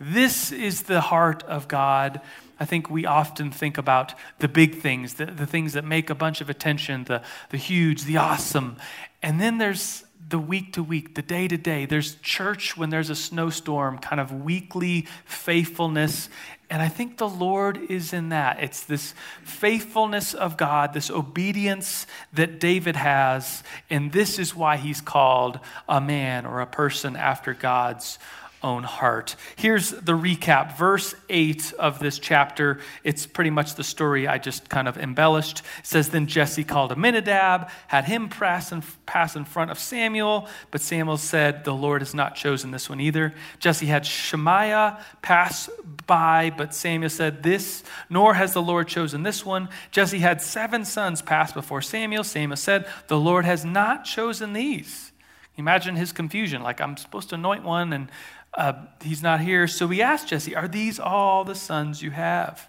This 0.00 0.50
is 0.50 0.84
the 0.84 1.02
heart 1.02 1.42
of 1.42 1.68
God. 1.68 2.22
I 2.60 2.64
think 2.64 2.90
we 2.90 3.06
often 3.06 3.50
think 3.50 3.78
about 3.78 4.14
the 4.38 4.48
big 4.48 4.80
things, 4.80 5.14
the, 5.14 5.26
the 5.26 5.46
things 5.46 5.74
that 5.74 5.84
make 5.84 6.10
a 6.10 6.14
bunch 6.14 6.40
of 6.40 6.50
attention, 6.50 7.04
the, 7.04 7.22
the 7.50 7.56
huge, 7.56 8.04
the 8.04 8.16
awesome. 8.16 8.76
And 9.22 9.40
then 9.40 9.58
there's 9.58 10.04
the 10.28 10.38
week 10.38 10.74
to 10.74 10.82
week, 10.82 11.14
the 11.14 11.22
day 11.22 11.48
to 11.48 11.56
day. 11.56 11.86
There's 11.86 12.16
church 12.16 12.76
when 12.76 12.90
there's 12.90 13.10
a 13.10 13.14
snowstorm, 13.14 13.98
kind 13.98 14.20
of 14.20 14.44
weekly 14.44 15.06
faithfulness. 15.24 16.28
And 16.68 16.82
I 16.82 16.88
think 16.88 17.16
the 17.16 17.28
Lord 17.28 17.78
is 17.90 18.12
in 18.12 18.28
that. 18.28 18.62
It's 18.62 18.84
this 18.84 19.14
faithfulness 19.42 20.34
of 20.34 20.56
God, 20.56 20.92
this 20.92 21.10
obedience 21.10 22.06
that 22.34 22.60
David 22.60 22.96
has. 22.96 23.62
And 23.88 24.12
this 24.12 24.38
is 24.38 24.54
why 24.54 24.76
he's 24.76 25.00
called 25.00 25.60
a 25.88 26.00
man 26.00 26.44
or 26.44 26.60
a 26.60 26.66
person 26.66 27.16
after 27.16 27.54
God's 27.54 28.18
own 28.62 28.82
heart. 28.82 29.36
Here's 29.56 29.90
the 29.90 30.12
recap. 30.12 30.76
Verse 30.76 31.14
8 31.28 31.74
of 31.78 31.98
this 31.98 32.18
chapter, 32.18 32.80
it's 33.04 33.26
pretty 33.26 33.50
much 33.50 33.74
the 33.74 33.84
story 33.84 34.26
I 34.26 34.38
just 34.38 34.68
kind 34.68 34.88
of 34.88 34.98
embellished. 34.98 35.60
It 35.80 35.86
says, 35.86 36.08
Then 36.08 36.26
Jesse 36.26 36.64
called 36.64 36.92
Abinadab, 36.92 37.70
had 37.86 38.04
him 38.04 38.28
pass 38.28 38.72
in, 38.72 38.82
pass 39.06 39.36
in 39.36 39.44
front 39.44 39.70
of 39.70 39.78
Samuel, 39.78 40.48
but 40.70 40.80
Samuel 40.80 41.18
said, 41.18 41.64
The 41.64 41.74
Lord 41.74 42.02
has 42.02 42.14
not 42.14 42.34
chosen 42.34 42.70
this 42.70 42.88
one 42.88 43.00
either. 43.00 43.34
Jesse 43.60 43.86
had 43.86 44.04
Shemaiah 44.04 45.04
pass 45.22 45.70
by, 46.06 46.50
but 46.56 46.74
Samuel 46.74 47.10
said, 47.10 47.42
This, 47.42 47.84
nor 48.10 48.34
has 48.34 48.54
the 48.54 48.62
Lord 48.62 48.88
chosen 48.88 49.22
this 49.22 49.46
one. 49.46 49.68
Jesse 49.90 50.18
had 50.18 50.42
seven 50.42 50.84
sons 50.84 51.22
pass 51.22 51.52
before 51.52 51.82
Samuel. 51.82 52.24
Samuel 52.24 52.56
said, 52.56 52.88
The 53.06 53.18
Lord 53.18 53.44
has 53.44 53.64
not 53.64 54.04
chosen 54.04 54.52
these. 54.52 55.12
Imagine 55.58 55.96
his 55.96 56.12
confusion. 56.12 56.62
Like, 56.62 56.80
I'm 56.80 56.96
supposed 56.96 57.30
to 57.30 57.34
anoint 57.34 57.64
one, 57.64 57.92
and 57.92 58.08
uh, 58.54 58.72
he's 59.02 59.22
not 59.22 59.40
here. 59.40 59.66
So 59.66 59.86
we 59.86 60.02
asked 60.02 60.28
Jesse, 60.28 60.54
Are 60.56 60.68
these 60.68 60.98
all 60.98 61.44
the 61.44 61.54
sons 61.54 62.02
you 62.02 62.10
have? 62.10 62.68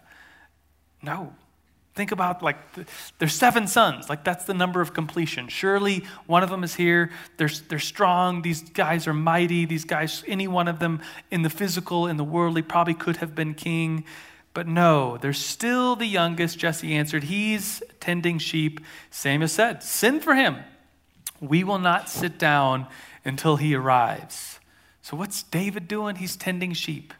No. 1.01 1.33
Think 1.95 2.11
about 2.11 2.41
like 2.41 2.57
there's 3.17 3.33
seven 3.33 3.67
sons. 3.67 4.09
Like 4.09 4.23
that's 4.23 4.45
the 4.45 4.53
number 4.53 4.79
of 4.79 4.93
completion. 4.93 5.49
Surely 5.49 6.05
one 6.27 6.43
of 6.43 6.49
them 6.49 6.63
is 6.63 6.75
here. 6.75 7.11
They're, 7.37 7.49
they're 7.67 7.79
strong. 7.79 8.41
These 8.41 8.69
guys 8.69 9.05
are 9.07 9.13
mighty. 9.13 9.65
These 9.65 9.83
guys, 9.83 10.23
any 10.27 10.47
one 10.47 10.67
of 10.67 10.79
them 10.79 11.01
in 11.29 11.41
the 11.41 11.49
physical, 11.49 12.07
in 12.07 12.15
the 12.15 12.23
worldly, 12.23 12.61
probably 12.61 12.93
could 12.93 13.17
have 13.17 13.35
been 13.35 13.53
king. 13.53 14.05
But 14.53 14.67
no, 14.67 15.17
they're 15.17 15.33
still 15.33 15.95
the 15.95 16.05
youngest. 16.05 16.57
Jesse 16.57 16.93
answered, 16.93 17.25
He's 17.25 17.83
tending 17.99 18.39
sheep. 18.39 18.79
Samuel 19.09 19.47
said, 19.47 19.83
Send 19.83 20.23
for 20.23 20.35
him. 20.35 20.57
We 21.41 21.63
will 21.63 21.79
not 21.79 22.09
sit 22.09 22.37
down 22.37 22.87
until 23.25 23.57
he 23.57 23.75
arrives. 23.75 24.58
So, 25.09 25.17
what's 25.17 25.41
David 25.41 25.87
doing? 25.87 26.17
He's 26.17 26.35
tending 26.35 26.73
sheep. 26.73 27.15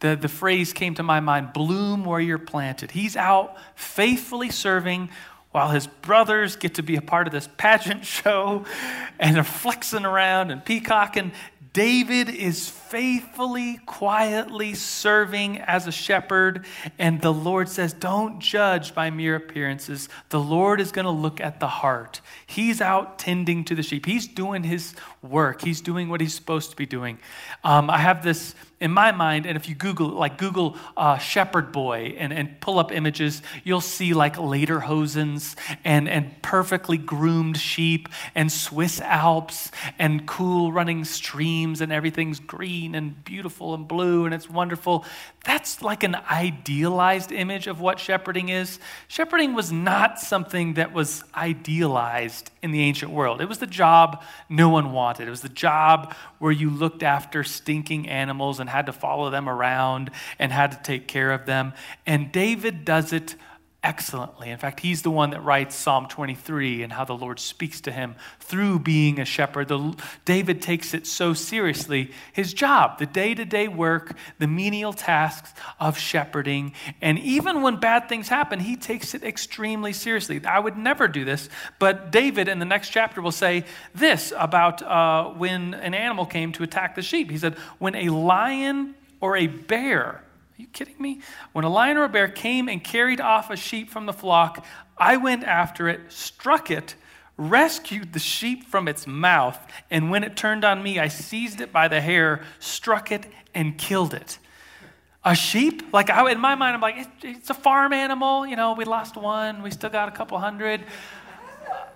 The, 0.00 0.14
the 0.14 0.28
phrase 0.28 0.74
came 0.74 0.94
to 0.96 1.02
my 1.02 1.20
mind 1.20 1.54
bloom 1.54 2.04
where 2.04 2.20
you're 2.20 2.36
planted. 2.36 2.90
He's 2.90 3.16
out 3.16 3.56
faithfully 3.74 4.50
serving 4.50 5.08
while 5.52 5.68
his 5.68 5.86
brothers 5.86 6.56
get 6.56 6.74
to 6.74 6.82
be 6.82 6.96
a 6.96 7.02
part 7.02 7.26
of 7.26 7.32
this 7.32 7.48
pageant 7.56 8.04
show 8.04 8.64
and 9.18 9.36
they're 9.36 9.44
flexing 9.44 10.04
around 10.04 10.50
and 10.50 10.64
peacocking. 10.64 11.32
David 11.72 12.28
is 12.28 12.68
faithfully, 12.68 13.78
quietly 13.86 14.74
serving 14.74 15.60
as 15.60 15.86
a 15.86 15.92
shepherd, 15.92 16.66
and 16.98 17.20
the 17.20 17.32
Lord 17.32 17.68
says, 17.68 17.92
Don't 17.92 18.40
judge 18.40 18.92
by 18.92 19.10
mere 19.10 19.36
appearances. 19.36 20.08
The 20.30 20.40
Lord 20.40 20.80
is 20.80 20.90
going 20.90 21.04
to 21.04 21.12
look 21.12 21.40
at 21.40 21.60
the 21.60 21.68
heart. 21.68 22.20
He's 22.44 22.80
out 22.80 23.20
tending 23.20 23.64
to 23.66 23.76
the 23.76 23.84
sheep, 23.84 24.04
He's 24.04 24.26
doing 24.26 24.64
His 24.64 24.96
work, 25.22 25.62
He's 25.62 25.80
doing 25.80 26.08
what 26.08 26.20
He's 26.20 26.34
supposed 26.34 26.70
to 26.70 26.76
be 26.76 26.86
doing. 26.86 27.20
Um, 27.62 27.88
I 27.88 27.98
have 27.98 28.24
this 28.24 28.56
in 28.80 28.90
my 28.90 29.12
mind, 29.12 29.44
and 29.44 29.56
if 29.58 29.68
you 29.68 29.74
Google, 29.74 30.08
like 30.08 30.38
Google 30.38 30.74
uh, 30.96 31.18
shepherd 31.18 31.70
boy 31.70 32.14
and, 32.16 32.32
and 32.32 32.58
pull 32.62 32.78
up 32.78 32.90
images, 32.90 33.42
you'll 33.62 33.82
see 33.82 34.14
like 34.14 34.36
lederhosens 34.36 35.54
and, 35.84 36.08
and 36.08 36.40
perfectly 36.40 36.96
groomed 36.96 37.58
sheep 37.58 38.08
and 38.34 38.50
Swiss 38.50 38.98
Alps 39.02 39.70
and 39.98 40.26
cool 40.26 40.72
running 40.72 41.04
streams 41.04 41.82
and 41.82 41.92
everything's 41.92 42.40
green 42.40 42.94
and 42.94 43.22
beautiful 43.22 43.74
and 43.74 43.86
blue 43.86 44.24
and 44.24 44.32
it's 44.32 44.48
wonderful. 44.48 45.04
That's 45.44 45.82
like 45.82 46.02
an 46.02 46.16
idealized 46.30 47.32
image 47.32 47.66
of 47.66 47.80
what 47.80 48.00
shepherding 48.00 48.48
is. 48.48 48.78
Shepherding 49.08 49.52
was 49.52 49.70
not 49.70 50.18
something 50.18 50.74
that 50.74 50.94
was 50.94 51.22
idealized 51.34 52.50
in 52.62 52.70
the 52.72 52.82
ancient 52.82 53.10
world. 53.10 53.40
It 53.40 53.48
was 53.48 53.58
the 53.58 53.66
job 53.66 54.22
no 54.48 54.68
one 54.68 54.92
wanted. 54.92 55.26
It 55.26 55.30
was 55.30 55.40
the 55.40 55.48
job 55.48 56.14
where 56.38 56.52
you 56.52 56.68
looked 56.70 57.02
after 57.02 57.42
stinking 57.42 58.08
animals 58.08 58.60
and 58.60 58.68
had 58.68 58.86
to 58.86 58.92
follow 58.92 59.30
them 59.30 59.48
around 59.48 60.10
and 60.38 60.52
had 60.52 60.72
to 60.72 60.78
take 60.82 61.08
care 61.08 61.32
of 61.32 61.46
them. 61.46 61.72
And 62.06 62.30
David 62.30 62.84
does 62.84 63.12
it 63.12 63.34
excellently. 63.82 64.50
In 64.50 64.58
fact, 64.58 64.80
he's 64.80 65.02
the 65.02 65.10
one 65.10 65.30
that 65.30 65.42
writes 65.42 65.74
Psalm 65.74 66.06
23 66.06 66.82
and 66.82 66.92
how 66.92 67.04
the 67.04 67.16
Lord 67.16 67.40
speaks 67.40 67.80
to 67.82 67.90
him 67.90 68.14
through 68.38 68.80
being 68.80 69.18
a 69.18 69.24
shepherd. 69.24 69.68
The, 69.68 69.94
David 70.26 70.60
takes 70.60 70.92
it 70.92 71.06
so 71.06 71.32
seriously, 71.32 72.10
his 72.32 72.52
job, 72.52 72.98
the 72.98 73.06
day 73.06 73.34
to 73.34 73.44
day 73.44 73.68
work, 73.68 74.16
the 74.38 74.46
menial 74.46 74.92
tasks 74.92 75.54
of 75.78 75.98
shepherding. 75.98 76.74
And 77.00 77.18
even 77.20 77.62
when 77.62 77.76
bad 77.76 78.08
things 78.08 78.28
happen, 78.28 78.60
he 78.60 78.76
takes 78.76 79.14
it 79.14 79.24
extremely 79.24 79.94
seriously. 79.94 80.44
I 80.44 80.58
would 80.58 80.76
never 80.76 81.08
do 81.08 81.24
this, 81.24 81.48
but 81.78 82.12
David 82.12 82.48
in 82.48 82.58
the 82.58 82.66
next 82.66 82.90
chapter 82.90 83.22
will 83.22 83.32
say 83.32 83.64
this 83.94 84.32
about 84.36 84.82
uh, 84.82 85.30
when 85.30 85.72
an 85.74 85.94
animal 85.94 86.26
came 86.26 86.52
to 86.52 86.62
attack 86.62 86.96
the 86.96 87.02
sheep. 87.02 87.30
He 87.30 87.38
said, 87.38 87.54
When 87.78 87.94
a 87.94 88.10
lion 88.10 88.94
or 89.20 89.36
a 89.36 89.46
bear 89.46 90.22
you 90.60 90.68
kidding 90.68 90.96
me? 90.98 91.20
When 91.52 91.64
a 91.64 91.68
lion 91.68 91.96
or 91.96 92.04
a 92.04 92.08
bear 92.08 92.28
came 92.28 92.68
and 92.68 92.82
carried 92.82 93.20
off 93.20 93.50
a 93.50 93.56
sheep 93.56 93.90
from 93.90 94.06
the 94.06 94.12
flock, 94.12 94.64
I 94.96 95.16
went 95.16 95.44
after 95.44 95.88
it, 95.88 96.12
struck 96.12 96.70
it, 96.70 96.94
rescued 97.36 98.12
the 98.12 98.18
sheep 98.18 98.64
from 98.64 98.86
its 98.86 99.06
mouth, 99.06 99.58
and 99.90 100.10
when 100.10 100.22
it 100.22 100.36
turned 100.36 100.64
on 100.64 100.82
me, 100.82 100.98
I 100.98 101.08
seized 101.08 101.60
it 101.60 101.72
by 101.72 101.88
the 101.88 102.00
hair, 102.00 102.42
struck 102.58 103.10
it, 103.10 103.26
and 103.54 103.78
killed 103.78 104.12
it. 104.12 104.38
A 105.24 105.34
sheep? 105.34 105.92
Like, 105.92 106.08
I, 106.08 106.30
in 106.30 106.40
my 106.40 106.54
mind, 106.54 106.74
I'm 106.74 106.80
like, 106.80 107.08
it's 107.22 107.50
a 107.50 107.54
farm 107.54 107.92
animal. 107.92 108.46
You 108.46 108.56
know, 108.56 108.72
we 108.72 108.84
lost 108.84 109.16
one, 109.16 109.62
we 109.62 109.70
still 109.70 109.90
got 109.90 110.08
a 110.08 110.12
couple 110.12 110.38
hundred. 110.38 110.82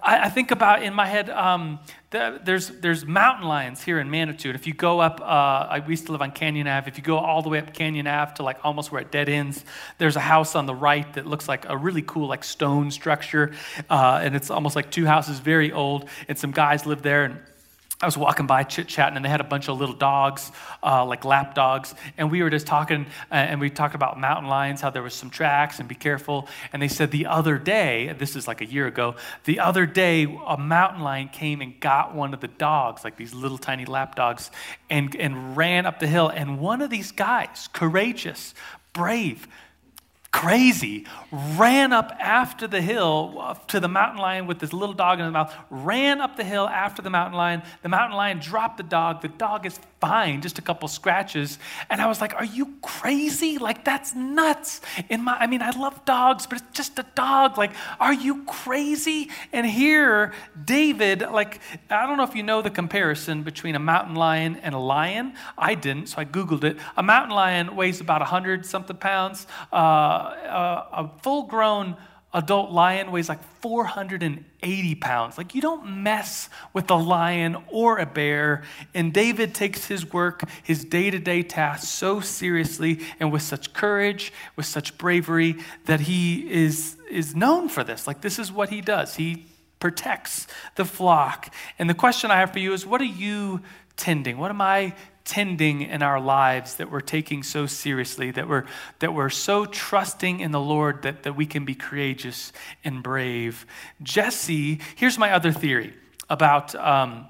I, 0.07 0.29
think 0.29 0.51
about 0.51 0.83
in 0.83 0.93
my 0.93 1.07
head, 1.07 1.31
um, 1.31 1.79
the, 2.11 2.39
there's, 2.45 2.69
there's 2.69 3.07
mountain 3.07 3.49
lions 3.49 3.83
here 3.83 3.99
in 3.99 4.11
Manitou. 4.11 4.51
If 4.51 4.67
you 4.67 4.75
go 4.75 5.01
up, 5.01 5.21
uh, 5.21 5.25
I, 5.25 5.83
we 5.87 5.95
used 5.95 6.07
to 6.07 6.13
live 6.13 6.21
on 6.21 6.31
Canyon 6.31 6.67
Ave. 6.67 6.91
If 6.91 6.99
you 6.99 7.03
go 7.03 7.17
all 7.17 7.41
the 7.41 7.49
way 7.49 7.59
up 7.59 7.73
Canyon 7.73 8.07
Ave 8.07 8.35
to 8.35 8.43
like 8.43 8.59
almost 8.63 8.93
where 8.93 9.01
it 9.01 9.11
dead 9.11 9.31
ends, 9.31 9.65
there's 9.97 10.17
a 10.17 10.21
house 10.21 10.55
on 10.55 10.67
the 10.67 10.75
right 10.75 11.11
that 11.15 11.27
looks 11.27 11.49
like 11.49 11.67
a 11.69 11.77
really 11.77 12.03
cool 12.03 12.29
like 12.29 12.45
stone 12.45 12.91
structure. 12.91 13.53
Uh, 13.89 14.21
and 14.23 14.37
it's 14.37 14.51
almost 14.51 14.77
like 14.77 14.91
two 14.91 15.07
houses, 15.07 15.39
very 15.39 15.73
old. 15.73 16.09
And 16.29 16.39
some 16.39 16.51
guys 16.51 16.85
live 16.85 17.01
there. 17.01 17.25
And 17.25 17.39
I 18.01 18.07
was 18.07 18.19
walking 18.19 18.47
by 18.47 18.65
chit 18.65 18.89
chatting, 18.89 19.17
and 19.17 19.25
they 19.25 19.29
had 19.29 19.41
a 19.41 19.45
bunch 19.45 19.69
of 19.69 19.79
little 19.79 19.95
dogs, 19.95 20.51
uh, 20.83 21.05
like 21.05 21.25
lap 21.25 21.55
dogs, 21.55 21.95
and 22.19 22.31
we 22.31 22.43
were 22.43 22.51
just 22.51 22.67
talking, 22.67 23.07
uh, 23.31 23.35
and 23.35 23.61
we 23.61 23.71
talked 23.71 23.95
about 23.95 24.19
mountain 24.19 24.51
lions, 24.51 24.81
how 24.81 24.91
there 24.91 25.03
was 25.03 25.15
some 25.15 25.31
tracks, 25.31 25.79
and 25.79 25.89
be 25.89 25.95
careful. 25.95 26.49
And 26.73 26.83
they 26.83 26.89
said 26.89 27.13
the 27.13 27.27
other 27.27 27.57
day, 27.57 28.15
this 28.19 28.35
is 28.35 28.49
like 28.49 28.61
a 28.61 28.67
year 28.67 28.89
ago, 28.89 29.15
the 29.45 29.61
other 29.61 29.87
day 29.87 30.25
a 30.25 30.59
mountain 30.59 31.03
lion 31.03 31.29
came 31.29 31.61
and 31.61 31.79
got 31.79 32.15
one 32.15 32.35
of 32.35 32.41
the 32.41 32.49
dogs, 32.49 33.05
like 33.05 33.17
these 33.17 33.33
little 33.33 33.59
tiny 33.59 33.85
lap 33.85 34.17
dogs, 34.17 34.51
and 34.91 35.15
and 35.17 35.57
ran 35.57 35.87
up 35.87 36.01
the 36.01 36.09
hill. 36.09 36.29
And 36.29 36.59
one 36.59 36.83
of 36.83 36.91
these 36.91 37.13
guys, 37.13 37.69
courageous, 37.73 38.55
brave, 38.93 39.47
crazy, 40.35 41.07
ran 41.31 41.93
up 41.93 42.11
after 42.19 42.67
the 42.67 42.83
hill 42.83 43.57
to 43.69 43.79
the 43.79 43.87
mountain 43.87 44.19
lion 44.21 44.49
with 44.49 44.59
this 44.59 44.73
little 44.73 44.95
dog 44.95 45.21
in 45.21 45.25
his 45.25 45.33
mouth, 45.33 45.55
ran 45.71 46.21
up 46.21 46.37
the 46.37 46.43
hill 46.43 46.67
after 46.67 47.01
the 47.03 47.09
mountain 47.09 47.39
lion. 47.39 47.63
The 47.83 47.89
mountain 47.89 48.17
lion 48.17 48.41
dropped 48.41 48.77
the 48.77 48.83
dog. 48.83 49.23
The 49.23 49.29
dog 49.29 49.65
is 49.65 49.79
just 50.41 50.59
a 50.59 50.63
couple 50.63 50.89
scratches. 50.89 51.59
And 51.91 52.01
I 52.01 52.07
was 52.07 52.21
like, 52.21 52.35
Are 52.35 52.45
you 52.45 52.75
crazy? 52.83 53.59
Like, 53.59 53.85
that's 53.85 54.15
nuts. 54.15 54.81
In 55.09 55.25
my, 55.25 55.37
I 55.39 55.47
mean, 55.47 55.63
I 55.63 55.71
love 55.71 56.05
dogs, 56.05 56.47
but 56.47 56.61
it's 56.61 56.77
just 56.77 56.99
a 56.99 57.07
dog. 57.15 57.59
Like, 57.59 57.73
are 58.01 58.13
you 58.13 58.45
crazy? 58.45 59.31
And 59.53 59.67
here, 59.67 60.33
David, 60.65 61.21
like, 61.21 61.61
I 61.91 62.07
don't 62.07 62.17
know 62.17 62.25
if 62.25 62.35
you 62.35 62.43
know 62.43 62.63
the 62.63 62.71
comparison 62.71 63.43
between 63.43 63.75
a 63.75 63.79
mountain 63.79 64.15
lion 64.15 64.57
and 64.57 64.75
a 64.75 64.79
lion. 64.79 65.35
I 65.57 65.75
didn't, 65.75 66.09
so 66.09 66.19
I 66.19 66.25
Googled 66.25 66.65
it. 66.65 66.77
A 66.97 67.03
mountain 67.03 67.35
lion 67.35 67.77
weighs 67.77 68.01
about 68.01 68.21
100 68.21 68.67
something 68.67 68.97
pounds. 68.97 69.47
Uh, 69.73 69.77
a, 69.77 70.87
a 70.93 71.11
full 71.23 71.45
grown 71.45 71.97
adult 72.35 72.73
lion 72.73 73.13
weighs 73.13 73.29
like 73.29 73.43
480 73.61 74.95
pounds. 74.97 75.39
Like, 75.39 75.55
you 75.55 75.63
don't 75.63 76.03
mess 76.03 76.51
with 76.73 76.91
a 76.91 76.97
lion 76.97 77.57
or 77.69 77.99
a 77.99 78.07
bear. 78.07 78.65
And 78.93 79.15
David 79.15 79.55
takes 79.55 79.87
his 79.87 80.13
work, 80.13 80.43
his 80.65 80.85
day 80.85 81.11
to 81.11 81.19
day 81.19 81.43
tasks 81.43 81.89
so 81.89 82.21
seriously 82.21 83.01
and 83.21 83.33
with 83.33 83.43
such 83.43 83.73
courage, 83.73 84.33
with 84.57 84.67
such 84.67 84.99
bravery, 84.99 85.57
that 85.87 86.01
he 86.01 86.53
is, 86.53 86.97
is 87.09 87.35
known 87.35 87.69
for 87.69 87.85
this. 87.85 88.07
Like, 88.07 88.21
this 88.21 88.39
is 88.39 88.51
what 88.53 88.69
he 88.69 88.81
does. 88.81 89.15
He 89.15 89.47
protects 89.79 90.47
the 90.75 90.85
flock. 90.85 91.55
And 91.79 91.89
the 91.89 91.95
question 91.95 92.31
I 92.31 92.41
have 92.41 92.53
for 92.53 92.59
you 92.59 92.73
is 92.73 92.85
what 92.85 93.01
are 93.01 93.05
you 93.05 93.61
tending? 93.97 94.39
What 94.39 94.51
am 94.51 94.61
I 94.61 94.95
tending 95.25 95.83
in 95.83 96.03
our 96.03 96.21
lives 96.21 96.77
that 96.77 96.91
we're 96.91 97.01
taking 97.01 97.43
so 97.43 97.67
seriously, 97.67 98.31
that 98.31 98.49
we're, 98.49 98.65
that 98.99 99.15
we're 99.15 99.31
so 99.31 99.65
trusting 99.65 100.41
in 100.41 100.51
the 100.51 100.61
Lord 100.61 101.03
that, 101.03 101.23
that 101.23 101.35
we 101.35 101.47
can 101.47 101.65
be 101.65 101.75
courageous 101.75 102.53
and 102.85 103.03
brave. 103.03 103.67
Jesse, 104.03 104.81
here's 104.97 105.19
my 105.19 105.33
other 105.33 105.53
theory 105.53 105.95
about. 106.29 106.75
Um, 106.75 107.29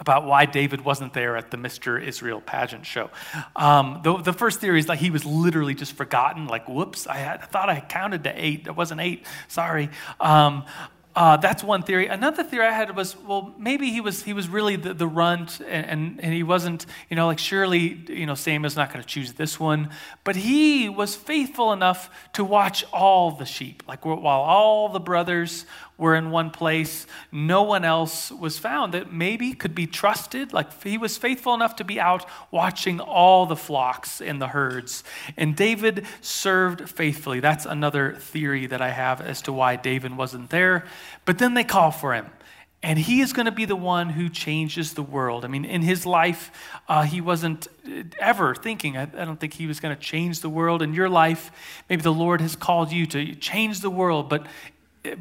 about 0.00 0.24
why 0.24 0.46
David 0.46 0.84
wasn't 0.84 1.12
there 1.12 1.36
at 1.36 1.50
the 1.50 1.56
Mr. 1.56 2.00
Israel 2.00 2.40
pageant 2.40 2.86
show. 2.86 3.10
Um, 3.56 4.00
the, 4.04 4.16
the, 4.18 4.32
first 4.32 4.60
theory 4.60 4.78
is 4.78 4.86
that 4.86 4.98
he 4.98 5.10
was 5.10 5.24
literally 5.24 5.74
just 5.74 5.92
forgotten, 5.92 6.46
like, 6.46 6.68
whoops, 6.68 7.08
I, 7.08 7.16
had, 7.16 7.40
I 7.40 7.46
thought 7.46 7.68
I 7.68 7.80
counted 7.80 8.22
to 8.22 8.32
eight. 8.32 8.68
It 8.68 8.76
wasn't 8.76 9.00
eight, 9.00 9.26
sorry. 9.48 9.90
Um, 10.20 10.64
uh, 11.18 11.36
that's 11.36 11.64
one 11.64 11.82
theory. 11.82 12.06
Another 12.06 12.44
theory 12.44 12.64
I 12.64 12.70
had 12.70 12.94
was, 12.94 13.16
well, 13.16 13.52
maybe 13.58 13.90
he 13.90 14.00
was 14.00 14.22
he 14.22 14.32
was 14.32 14.48
really 14.48 14.76
the, 14.76 14.94
the 14.94 15.08
runt, 15.08 15.58
and, 15.58 15.84
and, 15.86 16.20
and 16.22 16.32
he 16.32 16.44
wasn't, 16.44 16.86
you 17.10 17.16
know, 17.16 17.26
like 17.26 17.40
surely, 17.40 18.00
you 18.06 18.24
know, 18.24 18.36
Samuel's 18.36 18.76
not 18.76 18.92
going 18.92 19.02
to 19.02 19.08
choose 19.08 19.32
this 19.32 19.58
one, 19.58 19.90
but 20.22 20.36
he 20.36 20.88
was 20.88 21.16
faithful 21.16 21.72
enough 21.72 22.08
to 22.34 22.44
watch 22.44 22.84
all 22.92 23.32
the 23.32 23.46
sheep. 23.46 23.82
Like 23.88 24.04
while 24.04 24.26
all 24.26 24.90
the 24.90 25.00
brothers 25.00 25.66
were 25.98 26.14
in 26.14 26.30
one 26.30 26.50
place, 26.50 27.06
no 27.32 27.64
one 27.64 27.84
else 27.84 28.30
was 28.30 28.58
found 28.58 28.94
that 28.94 29.12
maybe 29.12 29.52
could 29.52 29.74
be 29.74 29.86
trusted. 29.86 30.52
Like 30.52 30.82
he 30.82 30.96
was 30.96 31.18
faithful 31.18 31.52
enough 31.54 31.76
to 31.76 31.84
be 31.84 32.00
out 32.00 32.24
watching 32.50 33.00
all 33.00 33.44
the 33.46 33.56
flocks 33.56 34.20
and 34.20 34.40
the 34.40 34.48
herds. 34.48 35.02
And 35.36 35.56
David 35.56 36.06
served 36.20 36.88
faithfully. 36.88 37.40
That's 37.40 37.66
another 37.66 38.14
theory 38.14 38.66
that 38.66 38.80
I 38.80 38.90
have 38.90 39.20
as 39.20 39.42
to 39.42 39.52
why 39.52 39.74
David 39.76 40.16
wasn't 40.16 40.50
there. 40.50 40.86
But 41.24 41.38
then 41.38 41.54
they 41.54 41.64
call 41.64 41.90
for 41.90 42.14
him. 42.14 42.26
And 42.80 42.96
he 42.96 43.20
is 43.20 43.32
going 43.32 43.46
to 43.46 43.52
be 43.52 43.64
the 43.64 43.74
one 43.74 44.10
who 44.10 44.28
changes 44.28 44.94
the 44.94 45.02
world. 45.02 45.44
I 45.44 45.48
mean, 45.48 45.64
in 45.64 45.82
his 45.82 46.06
life, 46.06 46.52
uh, 46.88 47.02
he 47.02 47.20
wasn't 47.20 47.66
ever 48.20 48.54
thinking, 48.54 48.96
I, 48.96 49.02
I 49.02 49.24
don't 49.24 49.40
think 49.40 49.54
he 49.54 49.66
was 49.66 49.80
going 49.80 49.96
to 49.96 50.00
change 50.00 50.42
the 50.42 50.48
world. 50.48 50.80
In 50.80 50.94
your 50.94 51.08
life, 51.08 51.50
maybe 51.90 52.02
the 52.02 52.12
Lord 52.12 52.40
has 52.40 52.54
called 52.54 52.92
you 52.92 53.04
to 53.06 53.34
change 53.34 53.80
the 53.80 53.90
world, 53.90 54.28
but 54.28 54.46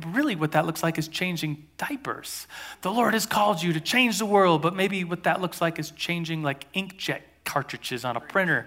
really 0.08 0.36
what 0.36 0.52
that 0.52 0.66
looks 0.66 0.84
like 0.84 0.98
is 0.98 1.08
changing 1.08 1.66
diapers. 1.78 2.48
The 2.82 2.92
Lord 2.92 3.14
has 3.14 3.26
called 3.26 3.62
you 3.62 3.74
to 3.74 3.80
change 3.80 4.20
the 4.20 4.26
world, 4.26 4.62
but 4.62 4.76
maybe 4.76 5.04
what 5.04 5.24
that 5.24 5.42
looks 5.42 5.62
like 5.62 5.80
is 5.80 5.92
changing 5.92 6.44
like 6.44 6.72
inkjet 6.74 7.22
cartridges 7.48 8.04
on 8.04 8.18
a 8.18 8.20
printer. 8.20 8.66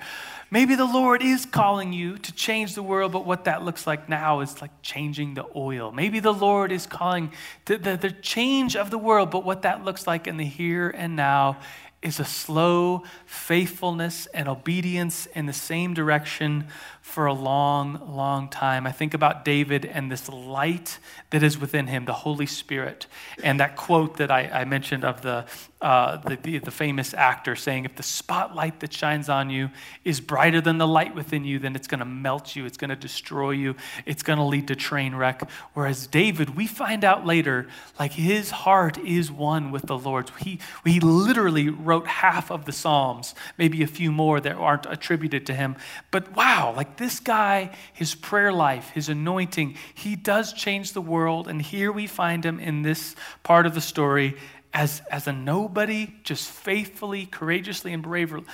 Maybe 0.51 0.75
the 0.75 0.87
Lord 0.87 1.23
is 1.23 1.47
calling 1.47 1.93
you 1.93 2.19
to 2.19 2.33
change 2.33 2.75
the 2.75 2.83
world, 2.83 3.13
but 3.13 3.27
what 3.27 3.45
that 3.45 3.63
looks 3.63 3.87
like 3.87 4.09
now 4.09 4.41
is 4.41 4.61
like 4.61 4.71
changing 4.83 5.35
the 5.35 5.45
oil. 5.55 5.93
Maybe 5.93 6.19
the 6.19 6.33
Lord 6.33 6.73
is 6.73 6.87
calling 6.87 7.31
the, 7.67 7.77
the, 7.77 7.97
the 7.97 8.11
change 8.11 8.75
of 8.75 8.91
the 8.91 8.99
world, 8.99 9.31
but 9.31 9.45
what 9.45 9.63
that 9.63 9.85
looks 9.85 10.07
like 10.07 10.27
in 10.27 10.39
the 10.39 10.47
here 10.47 10.89
and 10.89 11.15
now 11.15 11.59
is 12.03 12.19
a 12.19 12.25
slow 12.25 13.03
faithfulness 13.27 14.27
and 14.33 14.49
obedience 14.49 15.27
in 15.27 15.45
the 15.45 15.53
same 15.53 15.93
direction 15.93 16.67
for 17.01 17.27
a 17.27 17.33
long, 17.33 18.15
long 18.15 18.49
time. 18.49 18.87
I 18.87 18.93
think 18.93 19.15
about 19.15 19.45
David 19.45 19.85
and 19.85 20.13
this 20.13 20.29
light 20.29 20.99
that 21.31 21.43
is 21.43 21.59
within 21.59 21.87
him, 21.87 22.05
the 22.05 22.13
Holy 22.13 22.47
Spirit. 22.47 23.07
And 23.43 23.59
that 23.59 23.77
quote 23.77 24.19
that 24.19 24.31
I, 24.31 24.43
I 24.43 24.65
mentioned 24.65 25.05
of 25.05 25.23
the, 25.23 25.45
uh, 25.81 26.19
the, 26.19 26.37
the, 26.37 26.59
the, 26.59 26.71
famous 26.71 27.15
actor 27.15 27.57
saying, 27.57 27.87
If 27.87 27.97
the 27.97 28.03
spotlight 28.03 28.81
that 28.81 28.93
shines 28.93 29.31
on 29.31 29.49
you 29.49 29.71
is 30.05 30.21
brighter 30.21 30.61
than 30.61 30.77
the 30.77 30.87
light 30.87 31.15
within 31.15 31.45
you, 31.45 31.59
then 31.59 31.75
it's 31.75 31.87
going 31.87 32.01
to 32.01 32.05
melt 32.05 32.55
you, 32.55 32.67
it's 32.67 32.77
going 32.77 32.91
to 32.91 32.97
destroy 32.97 33.53
you, 33.53 33.75
it's 34.05 34.23
going 34.23 34.39
to 34.39 34.45
lead 34.45 34.69
to 34.69 34.77
train 34.77 35.15
wreck. 35.15 35.49
Whereas 35.73 36.07
David, 36.07 36.55
we 36.55 36.67
find 36.67 37.03
out 37.03 37.25
later, 37.25 37.67
like 37.99 38.13
his 38.13 38.51
heart 38.51 38.99
is 38.99 39.33
one 39.33 39.71
with 39.71 39.87
the 39.87 39.97
Lord's. 39.97 40.31
He, 40.39 40.59
he 40.85 41.01
literally 41.01 41.71
wrote 41.71 42.07
half 42.07 42.51
of 42.51 42.67
the 42.67 42.73
Psalms, 42.73 43.35
maybe 43.57 43.83
a 43.83 43.87
few 43.87 44.13
more 44.13 44.39
that 44.39 44.57
aren't 44.57 44.85
attributed 44.85 45.47
to 45.47 45.55
him. 45.55 45.77
But 46.11 46.37
wow, 46.37 46.75
like 46.77 46.99
this 47.01 47.19
guy, 47.19 47.73
his 47.93 48.15
prayer 48.15 48.53
life, 48.53 48.91
his 48.91 49.09
anointing, 49.09 49.75
he 49.93 50.15
does 50.15 50.53
change 50.53 50.93
the 50.93 51.01
world. 51.01 51.49
And 51.49 51.61
here 51.61 51.91
we 51.91 52.07
find 52.07 52.45
him 52.45 52.61
in 52.61 52.83
this 52.83 53.17
part 53.43 53.67
of 53.67 53.75
the 53.75 53.81
story 53.81 54.37
as, 54.73 55.03
as 55.11 55.27
a 55.27 55.33
nobody, 55.33 56.15
just 56.23 56.49
faithfully, 56.49 57.27
courageously, 57.27 57.93
and 57.93 58.05
bravely, 58.05 58.45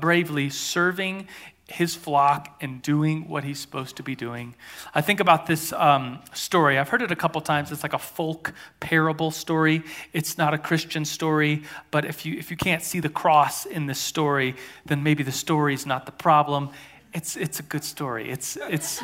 bravely 0.00 0.50
serving 0.50 1.28
his 1.68 1.94
flock 1.94 2.58
and 2.60 2.82
doing 2.82 3.28
what 3.28 3.44
he's 3.44 3.58
supposed 3.58 3.96
to 3.96 4.02
be 4.02 4.14
doing. 4.14 4.54
I 4.94 5.00
think 5.00 5.20
about 5.20 5.46
this 5.46 5.72
um, 5.72 6.18
story. 6.34 6.78
I've 6.78 6.88
heard 6.88 7.02
it 7.02 7.10
a 7.10 7.16
couple 7.16 7.40
times. 7.40 7.72
It's 7.72 7.82
like 7.82 7.94
a 7.94 7.98
folk 7.98 8.52
parable 8.80 9.30
story. 9.30 9.82
It's 10.12 10.36
not 10.36 10.52
a 10.52 10.58
Christian 10.58 11.04
story, 11.04 11.62
but 11.90 12.04
if 12.04 12.26
you 12.26 12.36
if 12.38 12.50
you 12.50 12.56
can't 12.56 12.82
see 12.82 13.00
the 13.00 13.08
cross 13.08 13.64
in 13.64 13.86
this 13.86 13.98
story, 13.98 14.54
then 14.84 15.02
maybe 15.02 15.22
the 15.22 15.32
story 15.32 15.72
is 15.72 15.86
not 15.86 16.04
the 16.04 16.12
problem. 16.12 16.70
It's 17.12 17.36
it's 17.36 17.60
a 17.60 17.62
good 17.62 17.84
story. 17.84 18.30
It's 18.30 18.56
it's 18.56 19.02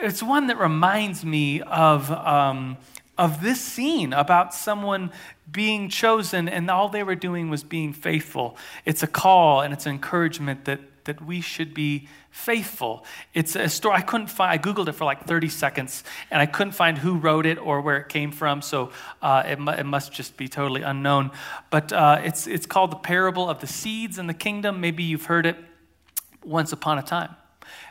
it's 0.00 0.22
one 0.22 0.46
that 0.48 0.58
reminds 0.58 1.24
me 1.24 1.60
of. 1.62 2.10
Um, 2.10 2.78
of 3.20 3.42
this 3.42 3.60
scene 3.60 4.14
about 4.14 4.54
someone 4.54 5.12
being 5.52 5.90
chosen 5.90 6.48
and 6.48 6.70
all 6.70 6.88
they 6.88 7.02
were 7.02 7.14
doing 7.14 7.50
was 7.50 7.62
being 7.62 7.92
faithful. 7.92 8.56
It's 8.86 9.02
a 9.02 9.06
call 9.06 9.60
and 9.60 9.74
it's 9.74 9.84
an 9.84 9.92
encouragement 9.92 10.64
that, 10.64 10.80
that 11.04 11.22
we 11.22 11.42
should 11.42 11.74
be 11.74 12.08
faithful. 12.30 13.04
It's 13.34 13.56
a 13.56 13.68
story 13.68 13.96
I 13.96 14.00
couldn't 14.00 14.28
find. 14.28 14.50
I 14.50 14.56
Googled 14.56 14.88
it 14.88 14.92
for 14.92 15.04
like 15.04 15.26
30 15.26 15.50
seconds 15.50 16.02
and 16.30 16.40
I 16.40 16.46
couldn't 16.46 16.72
find 16.72 16.96
who 16.96 17.16
wrote 17.16 17.44
it 17.44 17.58
or 17.58 17.82
where 17.82 17.98
it 17.98 18.08
came 18.08 18.32
from. 18.32 18.62
So 18.62 18.90
uh, 19.20 19.42
it, 19.46 19.58
mu- 19.58 19.72
it, 19.72 19.84
must 19.84 20.14
just 20.14 20.38
be 20.38 20.48
totally 20.48 20.80
unknown. 20.80 21.30
But 21.68 21.92
uh, 21.92 22.22
it's, 22.24 22.46
it's 22.46 22.64
called 22.64 22.90
The 22.90 22.96
Parable 22.96 23.50
of 23.50 23.60
the 23.60 23.66
Seeds 23.66 24.18
in 24.18 24.28
the 24.28 24.34
Kingdom. 24.34 24.80
Maybe 24.80 25.02
you've 25.02 25.26
heard 25.26 25.44
it 25.44 25.56
once 26.42 26.72
upon 26.72 26.98
a 26.98 27.02
time. 27.02 27.36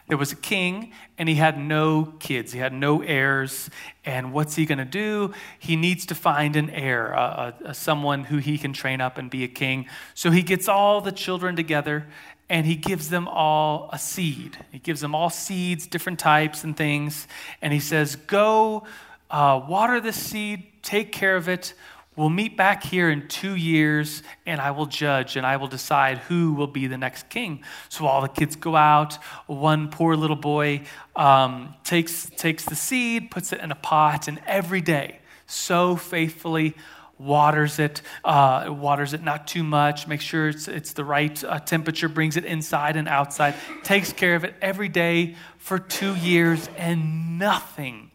There 0.10 0.17
was 0.17 0.32
a 0.32 0.36
king, 0.36 0.91
and 1.19 1.30
he 1.30 1.36
had 1.36 1.60
no 1.60 2.15
kids. 2.19 2.52
He 2.52 2.58
had 2.58 2.74
no 2.74 3.04
heirs. 3.04 3.69
And 4.04 4.34
what's 4.34 4.56
he 4.56 4.65
going 4.65 4.80
to 4.80 4.86
do? 4.86 5.34
He 5.60 5.76
needs 5.76 6.08
to 6.08 6.15
find 6.15 6.56
an 6.56 6.72
heir, 6.72 7.12
a, 7.12 7.54
a, 7.63 7.74
someone 7.76 8.24
who 8.24 8.38
he 8.38 8.58
can 8.58 8.74
train 8.74 9.02
up 9.02 9.19
and 9.19 9.30
be 9.30 9.43
a 9.43 9.48
king. 9.48 9.86
So 10.15 10.32
he 10.32 10.41
gets 10.41 10.67
all 10.67 11.00
the 11.00 11.12
children 11.12 11.56
together, 11.56 12.08
and 12.50 12.65
he 12.65 12.76
gives 12.76 13.12
them 13.12 13.28
all 13.28 13.91
a 13.93 14.00
seed. 14.00 14.58
He 14.72 14.80
gives 14.80 15.00
them 15.00 15.13
all 15.13 15.30
seeds, 15.30 15.86
different 15.86 16.17
types 16.17 16.63
and 16.63 16.76
things. 16.76 17.28
And 17.62 17.72
he 17.72 17.80
says, 17.80 18.15
Go 18.15 18.88
uh, 19.30 19.62
water 19.67 20.02
the 20.02 20.12
seed, 20.12 20.82
take 20.82 21.12
care 21.12 21.36
of 21.36 21.48
it. 21.48 21.76
We'll 22.19 22.29
meet 22.29 22.58
back 22.58 22.84
here 22.84 23.10
in 23.10 23.29
two 23.29 23.55
years, 23.55 24.23
and 24.45 24.60
I 24.60 24.71
will 24.71 24.88
judge 24.88 25.38
and 25.38 25.45
I 25.45 25.55
will 25.55 25.69
decide 25.69 26.17
who 26.17 26.51
will 26.51 26.67
be 26.67 26.86
the 26.86 26.97
next 26.97 27.29
king. 27.29 27.63
So 27.88 28.08
all 28.08 28.21
the 28.21 28.27
kids 28.27 28.58
go 28.58 28.75
out. 28.75 29.13
One 29.47 29.88
poor 29.88 30.17
little 30.17 30.36
boy 30.36 30.82
um, 31.15 31.75
takes, 31.86 32.29
takes 32.36 32.65
the 32.65 32.75
seed, 32.75 33.32
puts 33.32 33.53
it 33.53 33.62
in 33.62 33.71
a 33.71 33.75
pot, 33.75 34.27
and 34.27 34.41
every 34.45 34.82
day, 34.82 35.19
so 35.47 35.95
faithfully, 35.95 36.75
waters 37.17 37.79
it, 37.79 38.01
uh, 38.25 38.65
waters 38.67 39.13
it 39.13 39.23
not 39.23 39.47
too 39.47 39.63
much, 39.63 40.05
makes 40.05 40.25
sure 40.25 40.49
it's, 40.49 40.67
it's 40.67 40.91
the 40.91 41.05
right 41.05 41.41
uh, 41.45 41.60
temperature, 41.60 42.10
brings 42.10 42.36
it 42.36 42.43
inside 42.43 42.97
and 42.97 43.08
outside, 43.08 43.55
takes 43.84 44.12
care 44.12 44.36
of 44.36 44.43
it 44.43 44.55
every 44.62 44.89
day 44.89 45.38
for 45.58 45.79
two 45.79 46.17
years, 46.17 46.69
and 46.75 47.39
nothing 47.39 48.12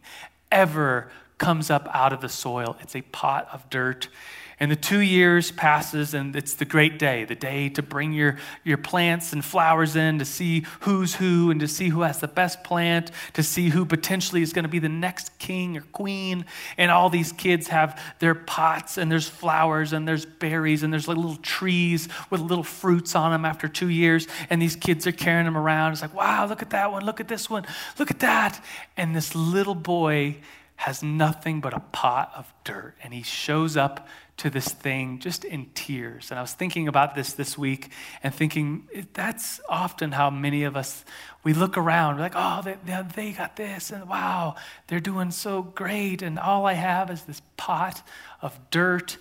ever 0.51 1.09
comes 1.37 1.69
up 1.69 1.87
out 1.93 2.13
of 2.13 2.21
the 2.21 2.29
soil. 2.29 2.77
It's 2.81 2.95
a 2.95 3.01
pot 3.01 3.47
of 3.51 3.69
dirt. 3.69 4.07
And 4.57 4.71
the 4.71 4.77
two 4.77 4.99
years 4.99 5.51
passes, 5.51 6.13
and 6.13 6.33
it's 6.33 6.53
the 6.53 6.63
great 6.63 6.97
day, 6.97 7.25
the 7.25 7.35
day 7.35 7.67
to 7.69 7.81
bring 7.81 8.13
your, 8.13 8.37
your 8.63 8.77
plants 8.77 9.33
and 9.33 9.43
flowers 9.43 9.97
in, 9.97 10.19
to 10.19 10.25
see 10.25 10.65
who's 10.81 11.15
who, 11.15 11.51
and 11.51 11.59
to 11.59 11.67
see 11.67 11.89
who 11.89 12.03
has 12.03 12.19
the 12.19 12.29
best 12.29 12.63
plant, 12.63 13.11
to 13.33 13.43
see 13.43 13.67
who 13.67 13.85
potentially 13.85 14.41
is 14.41 14.53
going 14.53 14.63
to 14.63 14.69
be 14.69 14.79
the 14.79 14.87
next 14.87 15.37
king 15.39 15.75
or 15.75 15.81
queen. 15.91 16.45
And 16.77 16.89
all 16.89 17.09
these 17.09 17.33
kids 17.33 17.67
have 17.67 18.01
their 18.19 18.33
pots, 18.33 18.97
and 18.97 19.11
there's 19.11 19.27
flowers, 19.27 19.91
and 19.91 20.07
there's 20.07 20.25
berries, 20.25 20.83
and 20.83 20.93
there's 20.93 21.09
like 21.09 21.17
little 21.17 21.35
trees 21.37 22.07
with 22.29 22.39
little 22.39 22.63
fruits 22.63 23.13
on 23.13 23.31
them 23.31 23.43
after 23.43 23.67
two 23.67 23.89
years. 23.89 24.25
And 24.49 24.61
these 24.61 24.77
kids 24.77 25.05
are 25.05 25.11
carrying 25.11 25.45
them 25.45 25.57
around. 25.57 25.91
It's 25.91 26.01
like, 26.01 26.15
wow, 26.15 26.45
look 26.47 26.61
at 26.61 26.69
that 26.69 26.93
one, 26.93 27.05
look 27.05 27.19
at 27.19 27.27
this 27.27 27.49
one, 27.49 27.65
look 27.99 28.09
at 28.09 28.19
that. 28.19 28.63
And 28.95 29.13
this 29.13 29.35
little 29.35 29.75
boy 29.75 30.37
has 30.77 31.01
nothing 31.01 31.61
but 31.61 31.73
a 31.73 31.79
pot 31.79 32.31
of 32.35 32.53
dirt. 32.63 32.95
And 33.03 33.13
he 33.13 33.23
shows 33.23 33.77
up 33.77 34.07
to 34.37 34.49
this 34.49 34.67
thing 34.67 35.19
just 35.19 35.45
in 35.45 35.67
tears. 35.73 36.29
And 36.29 36.37
I 36.37 36.41
was 36.41 36.53
thinking 36.53 36.87
about 36.87 37.15
this 37.15 37.33
this 37.33 37.57
week 37.57 37.89
and 38.21 38.33
thinking 38.33 38.87
that's 39.13 39.61
often 39.69 40.11
how 40.11 40.29
many 40.29 40.63
of 40.63 40.75
us 40.75 41.05
we 41.45 41.53
look 41.53 41.77
around 41.77 42.15
we're 42.15 42.21
like, 42.21 42.33
oh, 42.35 42.61
they, 42.63 42.75
they 43.15 43.31
got 43.31 43.55
this, 43.55 43.91
and 43.91 44.09
wow, 44.09 44.55
they're 44.87 44.99
doing 44.99 45.29
so 45.29 45.61
great. 45.61 46.21
And 46.23 46.39
all 46.39 46.65
I 46.65 46.73
have 46.73 47.11
is 47.11 47.21
this 47.21 47.41
pot 47.55 48.01
of 48.41 48.59
dirt. 48.71 49.17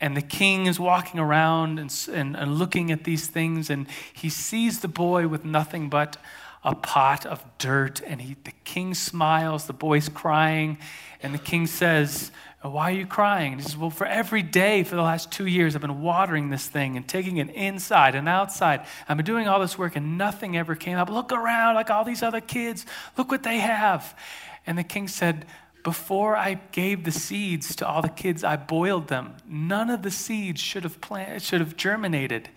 And 0.00 0.16
the 0.16 0.22
king 0.22 0.66
is 0.66 0.80
walking 0.80 1.20
around 1.20 1.78
and, 1.78 1.94
and, 2.12 2.36
and 2.36 2.56
looking 2.56 2.90
at 2.90 3.04
these 3.04 3.28
things, 3.28 3.70
and 3.70 3.86
he 4.12 4.28
sees 4.28 4.80
the 4.80 4.88
boy 4.88 5.28
with 5.28 5.44
nothing 5.44 5.88
but 5.88 6.16
a 6.66 6.74
pot 6.74 7.24
of 7.24 7.42
dirt. 7.58 8.02
And 8.04 8.20
he, 8.20 8.36
the 8.44 8.52
king 8.64 8.92
smiles, 8.92 9.66
the 9.66 9.72
boy's 9.72 10.08
crying, 10.08 10.78
and 11.22 11.32
the 11.32 11.38
king 11.38 11.66
says, 11.66 12.32
Why 12.60 12.90
are 12.90 12.94
you 12.94 13.06
crying? 13.06 13.52
And 13.52 13.60
he 13.62 13.66
says, 13.66 13.76
Well, 13.76 13.90
for 13.90 14.06
every 14.06 14.42
day 14.42 14.82
for 14.82 14.96
the 14.96 15.02
last 15.02 15.30
two 15.30 15.46
years, 15.46 15.74
I've 15.76 15.80
been 15.80 16.02
watering 16.02 16.50
this 16.50 16.66
thing 16.66 16.96
and 16.96 17.06
taking 17.06 17.36
it 17.36 17.48
inside 17.50 18.16
and 18.16 18.28
outside. 18.28 18.84
I've 19.08 19.16
been 19.16 19.24
doing 19.24 19.46
all 19.46 19.60
this 19.60 19.78
work, 19.78 19.94
and 19.94 20.18
nothing 20.18 20.56
ever 20.56 20.74
came 20.74 20.98
up. 20.98 21.08
Look 21.08 21.32
around, 21.32 21.76
like 21.76 21.88
all 21.88 22.04
these 22.04 22.22
other 22.22 22.40
kids. 22.40 22.84
Look 23.16 23.30
what 23.30 23.44
they 23.44 23.58
have. 23.58 24.18
And 24.66 24.76
the 24.76 24.84
king 24.84 25.06
said, 25.06 25.46
before 25.84 26.36
I 26.36 26.54
gave 26.72 27.04
the 27.04 27.12
seeds 27.12 27.76
to 27.76 27.86
all 27.86 28.02
the 28.02 28.08
kids, 28.08 28.42
I 28.42 28.56
boiled 28.56 29.06
them. 29.06 29.36
None 29.48 29.88
of 29.88 30.02
the 30.02 30.10
seeds 30.10 30.60
should 30.60 30.82
have 30.82 31.00
planted, 31.00 31.42
should 31.42 31.60
have 31.60 31.76
germinated 31.76 32.48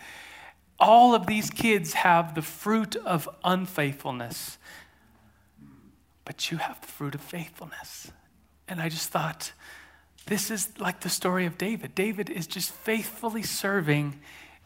all 0.79 1.13
of 1.13 1.27
these 1.27 1.49
kids 1.49 1.93
have 1.93 2.35
the 2.35 2.41
fruit 2.41 2.95
of 2.95 3.27
unfaithfulness, 3.43 4.57
but 6.25 6.51
you 6.51 6.57
have 6.57 6.79
the 6.81 6.87
fruit 6.87 7.15
of 7.15 7.21
faithfulness. 7.21 8.11
And 8.67 8.81
I 8.81 8.89
just 8.89 9.09
thought, 9.09 9.51
this 10.27 10.51
is 10.51 10.69
like 10.79 11.01
the 11.01 11.09
story 11.09 11.45
of 11.45 11.57
David. 11.57 11.95
David 11.95 12.29
is 12.29 12.47
just 12.47 12.71
faithfully 12.71 13.43
serving, 13.43 14.19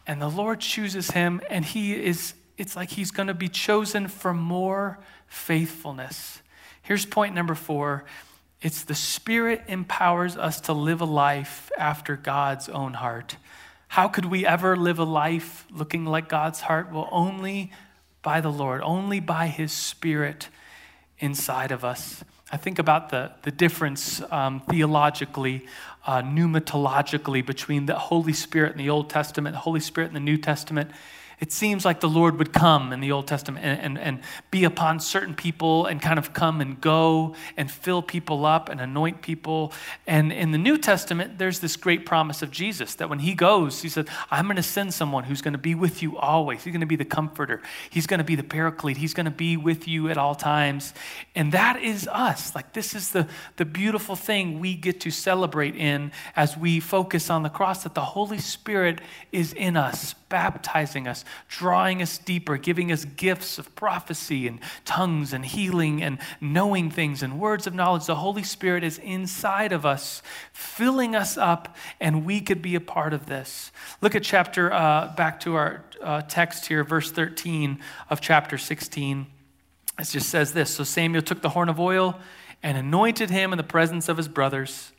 and 0.05 0.21
the 0.21 0.27
Lord 0.29 0.59
chooses 0.59 1.11
him, 1.11 1.41
and 1.49 1.63
he 1.63 1.93
is, 1.93 2.33
it's 2.57 2.75
like 2.75 2.89
he's 2.91 3.11
going 3.11 3.27
to 3.27 3.33
be 3.33 3.47
chosen 3.47 4.07
for 4.07 4.33
more 4.33 4.99
faithfulness. 5.27 6.41
Here's 6.81 7.05
point 7.05 7.33
number 7.33 7.55
four 7.55 8.05
it's 8.61 8.83
the 8.83 8.95
Spirit 8.95 9.61
empowers 9.67 10.37
us 10.37 10.61
to 10.61 10.73
live 10.73 11.01
a 11.01 11.05
life 11.05 11.69
after 11.77 12.15
God's 12.15 12.69
own 12.69 12.93
heart. 12.93 13.35
How 13.93 14.07
could 14.07 14.25
we 14.25 14.43
ever 14.43 14.75
live 14.75 14.97
a 14.97 15.03
life 15.03 15.67
looking 15.69 16.03
like 16.03 16.27
God's 16.27 16.61
heart? 16.61 16.91
Well, 16.91 17.07
only 17.11 17.71
by 18.23 18.41
the 18.41 18.51
Lord, 18.51 18.81
only 18.81 19.19
by 19.19 19.45
His 19.45 19.71
Spirit 19.71 20.49
inside 21.19 21.71
of 21.71 21.85
us. 21.85 22.23
I 22.51 22.57
think 22.57 22.79
about 22.79 23.09
the, 23.09 23.33
the 23.43 23.51
difference 23.51 24.19
um, 24.31 24.61
theologically, 24.61 25.67
uh, 26.07 26.23
pneumatologically 26.23 27.45
between 27.45 27.85
the 27.85 27.93
Holy 27.93 28.33
Spirit 28.33 28.71
in 28.71 28.79
the 28.79 28.89
Old 28.89 29.11
Testament, 29.11 29.53
the 29.53 29.59
Holy 29.59 29.79
Spirit 29.79 30.07
in 30.07 30.15
the 30.15 30.19
New 30.19 30.37
Testament. 30.37 30.89
It 31.43 31.51
seems 31.51 31.83
like 31.83 31.99
the 31.99 32.07
Lord 32.07 32.39
would 32.39 32.53
come 32.53 32.93
in 32.93 33.01
the 33.01 33.11
Old 33.11 33.27
Testament 33.27 33.65
and, 33.65 33.77
and, 33.81 33.99
and, 33.99 34.19
be 34.49 34.63
upon 34.63 35.01
certain 35.01 35.35
people 35.35 35.87
and 35.87 36.01
kind 36.01 36.17
of 36.17 36.31
come 36.31 36.61
and 36.61 36.79
go 36.79 37.35
and 37.57 37.69
fill 37.69 38.01
people 38.01 38.45
up 38.45 38.69
and 38.69 38.79
anoint 38.79 39.21
people. 39.21 39.73
And 40.07 40.31
in 40.31 40.51
the 40.51 40.57
New 40.57 40.77
Testament, 40.77 41.39
there's 41.39 41.59
this 41.59 41.75
great 41.75 42.05
promise 42.05 42.43
of 42.43 42.49
Jesus 42.49 42.95
that 42.95 43.09
when 43.09 43.19
he 43.19 43.33
goes, 43.33 43.81
he 43.81 43.89
said, 43.89 44.07
I'm 44.31 44.45
going 44.45 44.55
to 44.55 44.63
send 44.63 44.93
someone 44.93 45.25
who's 45.25 45.41
going 45.41 45.51
to 45.51 45.57
be 45.57 45.75
with 45.75 46.01
you 46.01 46.17
always. 46.17 46.63
He's 46.63 46.71
going 46.71 46.79
to 46.79 46.87
be 46.87 46.95
the 46.95 47.03
comforter, 47.03 47.61
he's 47.89 48.07
going 48.07 48.19
to 48.19 48.23
be 48.23 48.35
the 48.35 48.43
paraclete, 48.43 48.95
he's 48.95 49.13
going 49.13 49.25
to 49.25 49.31
be 49.31 49.57
with 49.57 49.85
you 49.85 50.07
at 50.07 50.17
all 50.17 50.35
times. 50.35 50.93
And 51.35 51.51
that 51.51 51.81
is 51.81 52.07
us. 52.07 52.55
Like, 52.55 52.71
this 52.71 52.95
is 52.95 53.11
the, 53.11 53.27
the 53.57 53.65
beautiful 53.65 54.15
thing 54.15 54.61
we 54.61 54.75
get 54.75 55.01
to 55.01 55.11
celebrate 55.11 55.75
in 55.75 56.13
as 56.37 56.55
we 56.55 56.79
focus 56.79 57.29
on 57.29 57.43
the 57.43 57.49
cross 57.49 57.83
that 57.83 57.95
the 57.95 58.05
Holy 58.05 58.39
Spirit 58.39 59.01
is 59.33 59.51
in 59.51 59.75
us 59.75 60.15
baptizing 60.33 61.07
us, 61.07 61.23
drawing 61.47 62.01
us 62.01 62.17
deeper, 62.17 62.57
giving 62.57 62.91
us 62.91 63.05
gifts 63.05 63.59
of 63.59 63.75
prophecy 63.75 64.47
and 64.47 64.59
tongues 64.83 65.31
and 65.31 65.45
healing 65.45 66.01
and 66.01 66.17
knowing 66.41 66.89
things 66.89 67.21
and 67.21 67.39
words 67.39 67.67
of 67.67 67.75
knowledge. 67.75 68.07
The 68.07 68.15
Holy 68.15 68.41
Spirit 68.41 68.83
is 68.83 68.97
inside 68.97 69.71
of 69.71 69.85
us, 69.85 70.23
filling 70.51 71.15
us 71.15 71.37
up, 71.37 71.77
and 71.99 72.25
we 72.25 72.41
could 72.41 72.63
be 72.63 72.73
a 72.73 72.79
part 72.79 73.13
of 73.13 73.27
this. 73.27 73.71
Look 74.01 74.15
at 74.15 74.23
chapter, 74.23 74.73
uh, 74.73 75.13
back 75.15 75.39
to 75.41 75.53
our 75.53 75.83
uh, 76.01 76.23
text 76.23 76.65
here, 76.65 76.83
verse 76.83 77.11
13 77.11 77.77
of 78.09 78.19
chapter 78.19 78.57
16. 78.57 79.27
It 79.99 80.03
just 80.05 80.29
says 80.29 80.53
this 80.53 80.73
So 80.73 80.83
Samuel 80.83 81.21
took 81.21 81.43
the 81.43 81.49
horn 81.49 81.69
of 81.69 81.79
oil 81.79 82.19
and 82.63 82.75
anointed 82.75 83.29
him 83.29 83.53
in 83.53 83.57
the 83.57 83.63
presence 83.63 84.09
of 84.09 84.17
his 84.17 84.27
brothers. 84.27 84.93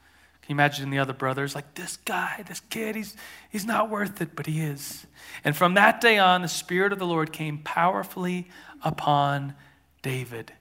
Can 0.45 0.57
you 0.57 0.57
imagine 0.57 0.91
the 0.91 0.99
other 0.99 1.15
brothers? 1.15 1.55
Like, 1.55 1.73
this 1.73 1.97
guy, 1.97 2.45
this 2.47 2.61
kid, 2.61 2.97
he's, 2.97 3.17
he's 3.49 3.65
not 3.65 3.89
worth 3.89 4.21
it, 4.21 4.37
but 4.37 4.45
he 4.45 4.61
is. 4.61 5.07
And 5.43 5.57
from 5.57 5.73
that 5.73 6.03
day 6.03 6.19
on, 6.19 6.43
the 6.43 6.49
Spirit 6.49 6.93
of 6.93 6.99
the 6.99 7.07
Lord 7.07 7.33
came 7.33 7.59
powerfully 7.65 8.49
upon 8.83 9.55
David. 10.03 10.53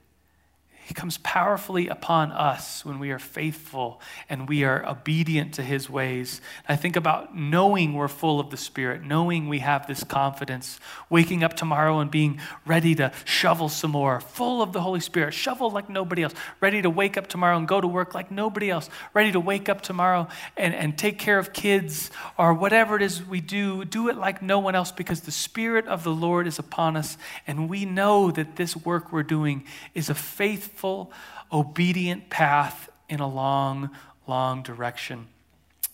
He 0.84 0.92
comes 0.92 1.16
powerfully 1.16 1.88
upon 1.88 2.30
us 2.30 2.84
when 2.84 2.98
we 2.98 3.10
are 3.10 3.18
faithful 3.18 4.02
and 4.28 4.46
we 4.46 4.64
are 4.64 4.86
obedient 4.86 5.54
to 5.54 5.62
His 5.62 5.88
ways. 5.88 6.42
I 6.68 6.76
think 6.76 6.94
about 6.94 7.34
knowing 7.34 7.94
we're 7.94 8.06
full 8.06 8.38
of 8.38 8.50
the 8.50 8.58
Spirit, 8.58 9.02
knowing 9.02 9.48
we 9.48 9.60
have 9.60 9.86
this 9.86 10.04
confidence, 10.04 10.78
waking 11.08 11.42
up 11.42 11.54
tomorrow 11.54 12.00
and 12.00 12.10
being 12.10 12.38
ready 12.66 12.94
to 12.96 13.12
shovel 13.24 13.70
some 13.70 13.92
more, 13.92 14.20
full 14.20 14.60
of 14.60 14.74
the 14.74 14.82
Holy 14.82 15.00
Spirit, 15.00 15.32
shovel 15.32 15.70
like 15.70 15.88
nobody 15.88 16.22
else, 16.22 16.34
ready 16.60 16.82
to 16.82 16.90
wake 16.90 17.16
up 17.16 17.28
tomorrow 17.28 17.56
and 17.56 17.66
go 17.66 17.80
to 17.80 17.88
work 17.88 18.12
like 18.14 18.30
nobody 18.30 18.68
else, 18.68 18.90
ready 19.14 19.32
to 19.32 19.40
wake 19.40 19.70
up 19.70 19.80
tomorrow 19.80 20.28
and, 20.54 20.74
and 20.74 20.98
take 20.98 21.18
care 21.18 21.38
of 21.38 21.54
kids 21.54 22.10
or 22.36 22.52
whatever 22.52 22.94
it 22.94 23.00
is 23.00 23.24
we 23.24 23.40
do, 23.40 23.86
do 23.86 24.10
it 24.10 24.16
like 24.16 24.42
no 24.42 24.58
one 24.58 24.74
else 24.74 24.92
because 24.92 25.22
the 25.22 25.32
Spirit 25.32 25.86
of 25.86 26.04
the 26.04 26.12
Lord 26.12 26.46
is 26.46 26.58
upon 26.58 26.94
us 26.94 27.16
and 27.46 27.70
we 27.70 27.86
know 27.86 28.30
that 28.30 28.56
this 28.56 28.76
work 28.76 29.10
we're 29.10 29.22
doing 29.22 29.64
is 29.94 30.10
a 30.10 30.14
faithful 30.14 30.73
faithful, 30.74 31.12
obedient 31.52 32.28
path 32.30 32.90
in 33.08 33.20
a 33.20 33.28
long, 33.28 33.90
long 34.26 34.60
direction. 34.64 35.28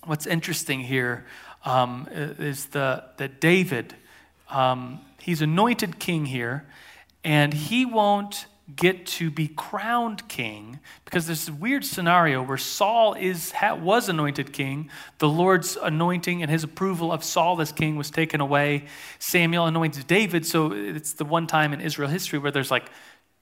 What's 0.05 0.27
interesting 0.27 0.81
here 0.81 1.27
um, 1.67 2.09
is 2.11 2.67
the, 2.67 3.05
that 3.19 3.43
David, 3.43 3.95
um, 4.49 5.01
he's 5.19 5.43
anointed 5.43 5.99
king 5.99 6.25
here, 6.25 6.65
and 7.23 7.53
he 7.53 7.85
won't 7.85 8.47
get 8.75 9.05
to 9.05 9.31
be 9.31 9.49
crowned 9.49 10.27
king 10.29 10.79
because 11.05 11.27
there's 11.27 11.49
a 11.49 11.53
weird 11.53 11.85
scenario 11.85 12.43
where 12.43 12.57
Saul 12.57 13.13
is 13.15 13.53
was 13.63 14.09
anointed 14.09 14.55
king. 14.55 14.89
The 15.19 15.29
Lord's 15.29 15.77
anointing 15.77 16.41
and 16.41 16.51
his 16.51 16.65
approval 16.65 17.13
of 17.13 17.23
Saul 17.23 17.61
as 17.61 17.71
king 17.71 17.97
was 17.97 18.11
taken 18.11 18.41
away. 18.41 18.87
Samuel 19.19 19.67
anoints 19.67 20.03
David, 20.05 20.47
so 20.47 20.73
it's 20.73 21.13
the 21.13 21.27
one 21.27 21.47
time 21.47 21.75
in 21.75 21.83
Israel 21.83 22.09
history 22.09 22.39
where 22.39 22.53
there's 22.53 22.71
like 22.71 22.91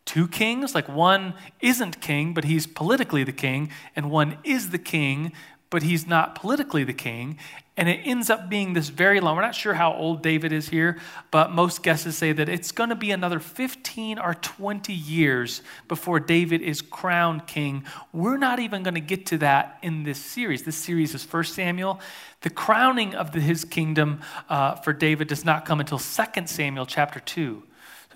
two 0.09 0.27
kings. 0.27 0.75
Like 0.75 0.89
one 0.89 1.35
isn't 1.61 2.01
king, 2.01 2.33
but 2.33 2.45
he's 2.45 2.67
politically 2.67 3.25
the 3.25 3.33
king, 3.33 3.71
and 3.95 4.11
one 4.11 4.39
is 4.43 4.71
the 4.71 4.79
king, 4.79 5.33
but 5.69 5.83
he's 5.83 6.07
not 6.07 6.35
politically 6.35 6.83
the 6.83 6.95
king. 6.95 7.39
And 7.77 7.89
it 7.89 8.01
ends 8.05 8.29
up 8.29 8.49
being 8.49 8.73
this 8.73 8.89
very 8.89 9.21
long. 9.21 9.37
We're 9.37 9.43
not 9.43 9.55
sure 9.55 9.75
how 9.75 9.93
old 9.93 10.23
David 10.23 10.51
is 10.51 10.71
here, 10.71 10.99
but 11.31 11.53
most 11.53 11.83
guesses 11.83 12.17
say 12.17 12.33
that 12.33 12.49
it's 12.49 12.73
going 12.73 12.89
to 12.89 12.97
be 12.97 13.13
another 13.13 13.39
15 13.39 14.19
or 14.19 14.35
20 14.35 14.93
years 14.93 15.63
before 15.87 16.19
David 16.19 16.63
is 16.63 16.81
crowned 16.81 17.47
king. 17.47 17.85
We're 18.13 18.39
not 18.39 18.59
even 18.59 18.83
going 18.83 18.95
to 18.95 19.01
get 19.01 19.27
to 19.27 19.39
that 19.39 19.79
in 19.83 20.03
this 20.03 20.19
series. 20.19 20.63
This 20.65 20.77
series 20.77 21.15
is 21.15 21.23
1 21.31 21.45
Samuel. 21.45 22.01
The 22.41 22.51
crowning 22.51 23.15
of 23.15 23.31
the, 23.31 23.41
his 23.41 23.65
kingdom 23.65 24.23
uh, 24.49 24.75
for 24.77 24.93
David 24.93 25.29
does 25.29 25.45
not 25.45 25.65
come 25.65 25.79
until 25.79 25.99
2 25.99 26.47
Samuel 26.47 26.87
chapter 26.87 27.21
2. 27.21 27.63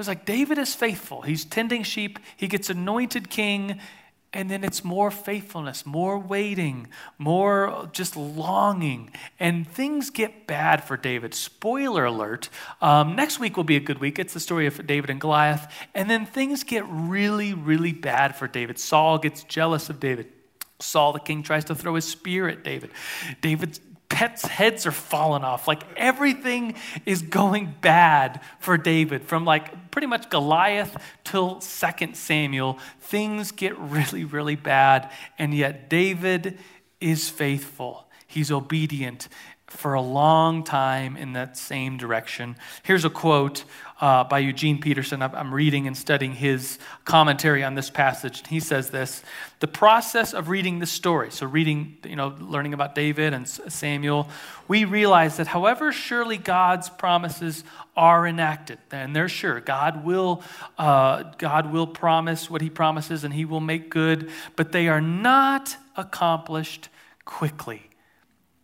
It's 0.03 0.09
like 0.09 0.25
David 0.25 0.59
is 0.59 0.75
faithful. 0.75 1.23
He's 1.23 1.45
tending 1.45 1.85
sheep, 1.85 2.19
he 2.37 2.49
gets 2.49 2.69
anointed 2.69 3.31
king, 3.31 3.79
and 4.33 4.51
then 4.51 4.65
it's 4.65 4.83
more 4.83 5.13
faithfulness, 5.13 5.87
more 5.87 6.19
waiting, 6.19 6.89
more 7.19 7.89
just 7.93 8.17
longing. 8.17 9.11
And 9.39 9.69
things 9.69 10.11
get 10.11 10.49
bad 10.49 10.83
for 10.83 10.97
David. 10.97 11.35
Spoiler 11.35 12.05
alert. 12.05 12.49
Um, 12.81 13.15
next 13.15 13.39
week 13.39 13.57
will 13.57 13.63
be 13.63 13.77
a 13.77 13.81
good 13.81 14.01
week. 14.01 14.19
It's 14.19 14.35
the 14.35 14.41
story 14.41 14.67
of 14.67 14.85
David 14.87 15.09
and 15.09 15.21
Goliath. 15.21 15.73
And 15.95 16.11
then 16.11 16.27
things 16.27 16.65
get 16.65 16.85
really, 16.89 17.55
really 17.55 17.93
bad 17.93 18.35
for 18.35 18.49
David. 18.49 18.81
Saul 18.81 19.19
gets 19.19 19.45
jealous 19.45 19.89
of 19.89 20.01
David. 20.01 20.33
Saul 20.81 21.13
the 21.13 21.21
king 21.21 21.45
tries 21.45 21.67
to 21.67 21.77
throw 21.77 21.95
his 21.95 22.09
spear 22.09 22.49
at 22.49 22.65
David. 22.65 22.91
David 23.41 23.79
pets' 24.13 24.47
heads 24.47 24.87
are 24.87 24.93
falling 24.93 25.43
off. 25.43 25.67
Like 25.67 25.83
everything 25.97 26.75
is 27.07 27.23
going 27.23 27.75
bad 27.81 28.41
for 28.61 28.77
David. 28.77 29.25
From 29.25 29.45
like 29.45 29.91
pretty 29.91 30.07
much 30.07 30.31
Goliath 30.31 30.97
till 31.25 31.57
2 31.57 32.11
Samuel, 32.13 32.79
things 33.01 33.51
get 33.51 33.77
really, 33.79 34.25
really 34.25 34.55
bad. 34.55 35.11
And 35.39 35.55
yet 35.55 35.89
David 35.89 36.59
is 37.01 37.29
faithful, 37.29 38.07
he's 38.29 38.53
obedient 38.53 39.29
for 39.73 39.95
a 39.95 40.01
long 40.01 40.63
time 40.65 41.17
in 41.17 41.33
that 41.33 41.57
same 41.57 41.97
direction. 41.97 42.57
Here's 42.83 43.05
a 43.05 43.11
quote 43.11 43.65
uh, 44.01 44.25
by 44.25 44.41
Eugene 44.41 44.81
Peterson. 44.81 45.23
I'm 45.23 45.55
reading 45.55 45.87
and 45.87 45.97
studying 45.97 46.33
his 46.33 46.79
commentary 47.05 47.63
on 47.63 47.75
this 47.75 47.89
passage. 47.89 48.47
He 48.49 48.61
says 48.61 48.91
this 48.91 49.23
The 49.61 49.69
process 49.69 50.35
of 50.35 50.49
reading 50.49 50.79
this 50.81 50.91
story, 50.91 51.31
so 51.31 51.47
reading, 51.47 51.97
you 52.05 52.17
know, 52.17 52.35
learning 52.41 52.75
about 52.75 52.95
David 52.95 53.33
and 53.33 53.49
Samuel, 53.49 54.29
we 54.69 54.85
realize 54.85 55.37
that 55.39 55.47
however 55.47 55.93
surely 55.93 56.37
God's 56.37 56.89
promises 56.89 57.65
are 57.97 58.27
enacted, 58.27 58.79
and 58.91 59.15
they're 59.15 59.29
sure, 59.29 59.61
God 59.61 60.05
will, 60.05 60.43
uh, 60.79 61.23
God 61.39 61.73
will 61.73 61.87
promise 61.87 62.51
what 62.51 62.61
he 62.61 62.71
promises 62.71 63.25
and 63.25 63.33
he 63.33 63.45
will 63.45 63.61
make 63.61 63.89
good, 63.89 64.31
but 64.57 64.73
they 64.73 64.89
are 64.89 65.01
not 65.01 65.77
accomplished 65.97 66.89
quickly. 67.25 67.92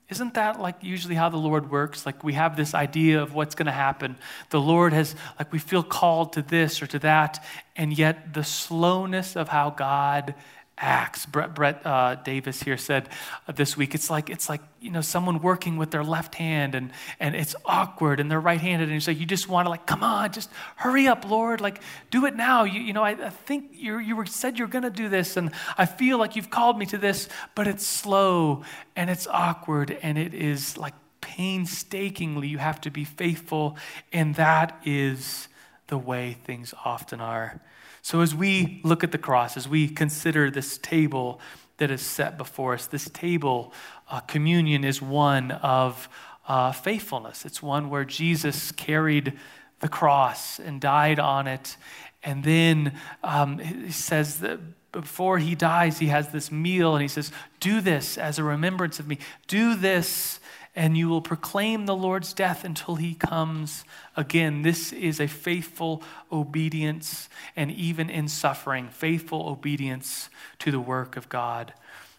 Isn't 0.09 0.35
that 0.35 0.59
like 0.59 0.83
usually 0.83 1.14
how 1.14 1.29
the 1.29 1.37
Lord 1.37 1.71
works? 1.71 2.07
Like 2.07 2.25
we 2.25 2.33
have 2.33 2.57
this 2.57 2.75
idea 2.75 3.23
of 3.23 3.35
what's 3.35 3.55
going 3.55 3.66
to 3.66 3.73
happen. 3.73 4.16
The 4.49 4.61
Lord 4.61 4.94
has, 4.94 5.14
like, 5.38 5.53
we 5.53 5.59
feel 5.59 5.83
called 5.83 6.33
to 6.35 6.42
this 6.42 6.81
or 6.81 6.87
to 6.87 6.99
that, 7.01 7.44
and 7.77 7.97
yet 7.97 8.33
the 8.33 8.44
slowness 8.44 9.37
of 9.37 9.49
how 9.49 9.71
God 9.71 10.35
acts. 10.81 11.27
Brett, 11.27 11.55
Brett 11.55 11.85
uh, 11.85 12.17
Davis 12.17 12.62
here 12.62 12.77
said 12.77 13.09
uh, 13.47 13.53
this 13.53 13.77
week, 13.77 13.95
it's 13.95 14.11
like 14.11 14.31
it's 14.31 14.49
like 14.49 14.61
you 14.81 14.91
know 14.91 15.01
someone 15.01 15.41
working 15.41 15.77
with 15.77 15.91
their 15.91 16.05
left 16.05 16.35
hand 16.35 16.75
and 16.75 16.93
and 17.21 17.35
it's 17.35 17.55
awkward 17.64 18.21
and 18.21 18.31
they're 18.31 18.41
right-handed 18.41 18.85
and 18.85 18.95
you 18.95 19.01
say 19.01 19.12
you 19.12 19.27
just 19.27 19.49
want 19.49 19.67
to 19.67 19.71
like 19.71 19.87
come 19.87 20.03
on, 20.03 20.33
just 20.33 20.51
hurry 20.77 21.07
up, 21.07 21.29
Lord, 21.29 21.61
like 21.61 21.81
do 22.11 22.27
it 22.27 22.37
now. 22.37 22.64
You 22.64 22.81
you 22.81 22.93
know 22.93 23.03
I, 23.03 23.11
I 23.11 23.31
think 23.31 23.71
you 23.73 23.99
you 23.99 24.17
were 24.17 24.27
said 24.27 24.59
you're 24.59 24.69
going 24.69 24.85
to 24.85 24.91
do 24.91 25.09
this 25.09 25.37
and 25.37 25.53
I 25.77 25.87
feel 25.87 26.19
like 26.19 26.37
you've 26.37 26.51
called 26.51 26.79
me 26.79 26.87
to 26.87 26.99
this, 26.99 27.29
but 27.55 27.67
it's 27.67 27.87
slow 27.87 28.62
and 28.97 29.11
it's 29.11 29.27
awkward 29.27 29.97
and 30.03 30.17
it 30.19 30.35
is 30.35 30.77
like 30.77 30.95
painstakingly 31.21 32.49
you 32.49 32.59
have 32.59 32.81
to 32.81 32.91
be 32.91 33.05
faithful 33.05 33.77
and 34.12 34.35
that 34.37 34.81
is 34.85 35.49
the 35.88 35.99
way 35.99 36.37
things 36.45 36.73
often 36.85 37.21
are. 37.21 37.61
So, 38.02 38.20
as 38.20 38.34
we 38.34 38.80
look 38.84 39.04
at 39.04 39.12
the 39.12 39.18
cross, 39.18 39.56
as 39.56 39.68
we 39.68 39.88
consider 39.88 40.50
this 40.50 40.78
table 40.78 41.40
that 41.78 41.90
is 41.90 42.02
set 42.02 42.38
before 42.38 42.74
us, 42.74 42.87
this 42.87 43.08
table, 43.11 43.72
uh, 44.11 44.20
communion 44.20 44.84
is 44.84 45.02
one 45.02 45.50
of 45.50 46.08
uh, 46.46 46.72
faithfulness. 46.72 47.44
It's 47.44 47.62
one 47.62 47.90
where 47.90 48.04
Jesus 48.04 48.72
carried 48.72 49.34
the 49.80 49.88
cross 49.88 50.58
and 50.58 50.80
died 50.80 51.18
on 51.18 51.46
it. 51.46 51.76
And 52.22 52.42
then 52.42 52.98
um, 53.22 53.58
he 53.58 53.92
says 53.92 54.40
that 54.40 54.58
before 54.92 55.38
he 55.38 55.54
dies, 55.54 55.98
he 55.98 56.06
has 56.06 56.30
this 56.30 56.50
meal 56.50 56.94
and 56.94 57.02
he 57.02 57.08
says, 57.08 57.30
Do 57.61 57.80
this 57.80 58.18
as 58.18 58.38
a 58.38 58.44
remembrance 58.44 58.98
of 58.98 59.06
me. 59.06 59.18
Do 59.46 59.74
this 59.74 60.40
and 60.79 60.97
you 60.97 61.09
will 61.09 61.21
proclaim 61.21 61.87
the 61.87 61.97
Lord's 61.97 62.33
death 62.33 62.62
until 62.62 62.95
he 62.95 63.12
comes 63.12 63.85
again. 64.17 64.62
This 64.62 64.93
is 64.93 65.19
a 65.19 65.27
faithful 65.27 66.05
obedience, 66.31 67.29
and 67.57 67.73
even 67.73 68.09
in 68.09 68.29
suffering, 68.29 68.88
faithful 68.88 69.49
obedience 69.49 70.31
to 70.61 70.71
the 70.71 70.79
work 70.79 71.17
of 71.17 71.29
God. 71.29 71.75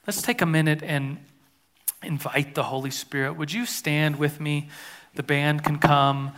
Let's 0.05 0.21
take 0.21 0.41
a 0.41 0.45
minute 0.45 0.83
and 0.83 1.19
invite 2.03 2.53
the 2.53 2.63
Holy 2.63 2.91
Spirit. 2.91 3.37
Would 3.37 3.53
you 3.53 3.65
stand 3.65 4.17
with 4.17 4.41
me? 4.41 4.67
The 5.15 5.23
band 5.23 5.63
can 5.63 5.79
come. 5.79 6.33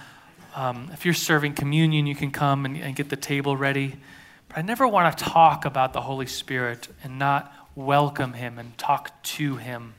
Um, 0.55 0.91
if 0.93 1.05
you're 1.05 1.15
serving 1.15 1.55
communion, 1.55 2.05
you 2.05 2.13
can 2.13 2.29
come 2.29 2.65
and, 2.65 2.77
and 2.77 2.95
get 2.95 3.09
the 3.09 3.15
table 3.15 3.57
ready. 3.57 3.95
But 4.47 4.59
I 4.59 4.61
never 4.61 4.87
want 4.87 5.17
to 5.17 5.23
talk 5.23 5.65
about 5.65 5.93
the 5.93 6.01
Holy 6.01 6.27
Spirit 6.27 6.87
and 7.03 7.17
not 7.17 7.51
welcome 7.73 8.33
him 8.33 8.59
and 8.59 8.77
talk 8.77 9.23
to 9.23 9.55
him. 9.55 9.95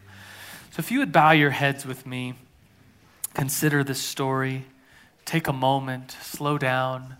So, 0.73 0.81
if 0.81 0.91
you 0.91 1.01
would 1.01 1.13
bow 1.13 1.33
your 1.33 1.51
heads 1.51 1.85
with 1.85 2.07
me, 2.07 2.33
consider 3.35 3.85
this 3.85 4.01
story, 4.01 4.65
take 5.27 5.47
a 5.47 5.53
moment, 5.53 6.17
slow 6.23 6.57
down. 6.57 7.17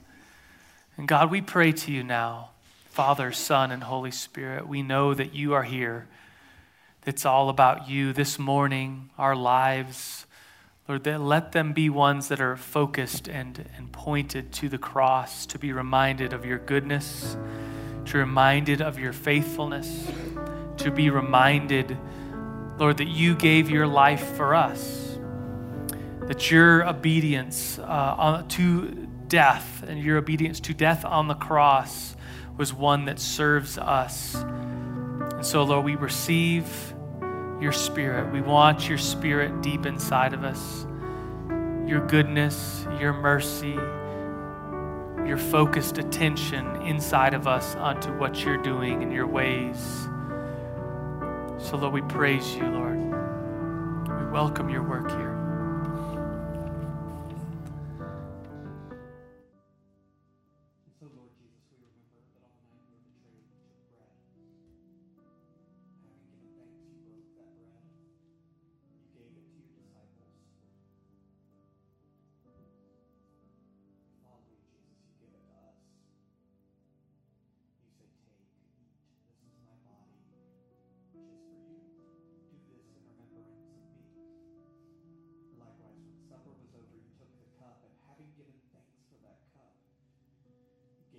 And 0.97 1.07
God, 1.07 1.31
we 1.31 1.43
pray 1.43 1.73
to 1.73 1.93
you 1.93 2.03
now, 2.03 2.49
Father, 2.87 3.31
Son, 3.31 3.71
and 3.71 3.83
Holy 3.83 4.11
Spirit. 4.11 4.67
We 4.67 4.83
know 4.83 5.13
that 5.13 5.35
you 5.35 5.53
are 5.53 5.65
here. 5.65 6.09
It's 7.05 7.27
all 7.27 7.51
about 7.51 7.91
you 7.91 8.15
this 8.15 8.39
morning, 8.39 9.11
our 9.19 9.37
lives, 9.37 10.25
Lord, 10.89 11.07
let 11.07 11.53
them 11.53 11.75
be 11.75 11.91
ones 11.91 12.29
that 12.29 12.41
are 12.41 12.57
focused 12.57 13.29
and, 13.29 13.69
and 13.77 13.93
pointed 13.93 14.51
to 14.53 14.71
the 14.71 14.79
cross, 14.79 15.45
to 15.45 15.59
be 15.59 15.75
reminded 15.75 16.33
of 16.33 16.47
your 16.47 16.59
goodness, 16.59 17.37
to 18.07 18.13
be 18.15 18.19
reminded 18.19 18.81
of 18.81 18.99
your 18.99 19.13
faithfulness, 19.13 20.11
to 20.79 20.91
be 20.91 21.11
reminded, 21.11 21.99
Lord, 22.83 22.97
that 22.97 23.07
you 23.07 23.37
gave 23.37 23.71
your 23.71 23.87
life 23.87 24.35
for 24.37 24.57
us, 24.57 25.17
that 26.27 26.51
your 26.51 26.85
obedience 26.85 27.79
uh, 27.79 28.43
to 28.49 29.07
death 29.29 29.85
and 29.87 30.03
your 30.03 30.19
obedience 30.19 30.59
to 30.59 30.75
death 30.75 31.05
on 31.05 31.29
the 31.29 31.35
cross 31.35 32.17
was 32.57 32.75
one 32.75 33.05
that 33.05 33.21
serves 33.21 33.79
us. 33.79 34.35
And 34.35 35.47
so, 35.47 35.63
Lord, 35.63 35.85
we 35.85 35.95
receive 35.95 36.67
your 37.61 37.71
spirit. 37.71 38.33
We 38.33 38.41
want 38.41 38.89
your 38.89 38.99
spirit 38.99 39.63
deep 39.63 39.87
inside 39.87 40.35
of 40.35 40.43
us. 40.43 40.85
Your 41.87 42.05
goodness, 42.09 42.85
your 42.99 43.13
mercy, 43.13 43.79
your 45.25 45.39
focused 45.39 45.99
attention 45.99 46.83
inside 46.83 47.35
of 47.35 47.47
us 47.47 47.77
onto 47.77 48.11
what 48.19 48.45
you're 48.45 48.61
doing 48.61 49.03
in 49.03 49.13
your 49.13 49.29
ways. 49.29 50.09
So, 51.63 51.77
Lord, 51.77 51.95
we 51.95 52.03
praise 52.03 52.57
you, 52.57 52.65
Lord. 52.65 52.99
We 52.99 54.31
welcome 54.33 54.69
your 54.69 54.83
work 54.83 55.09
here. 55.11 55.32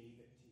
gave 0.04 0.20
it 0.20 0.43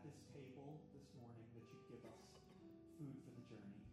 at 0.00 0.06
this 0.08 0.24
table 0.32 0.80
this 0.96 1.04
morning 1.20 1.44
that 1.52 1.60
you 1.68 1.76
give 1.92 2.00
us 2.08 2.24
food 2.96 3.20
for 3.20 3.32
the 3.36 3.44
journey. 3.52 3.89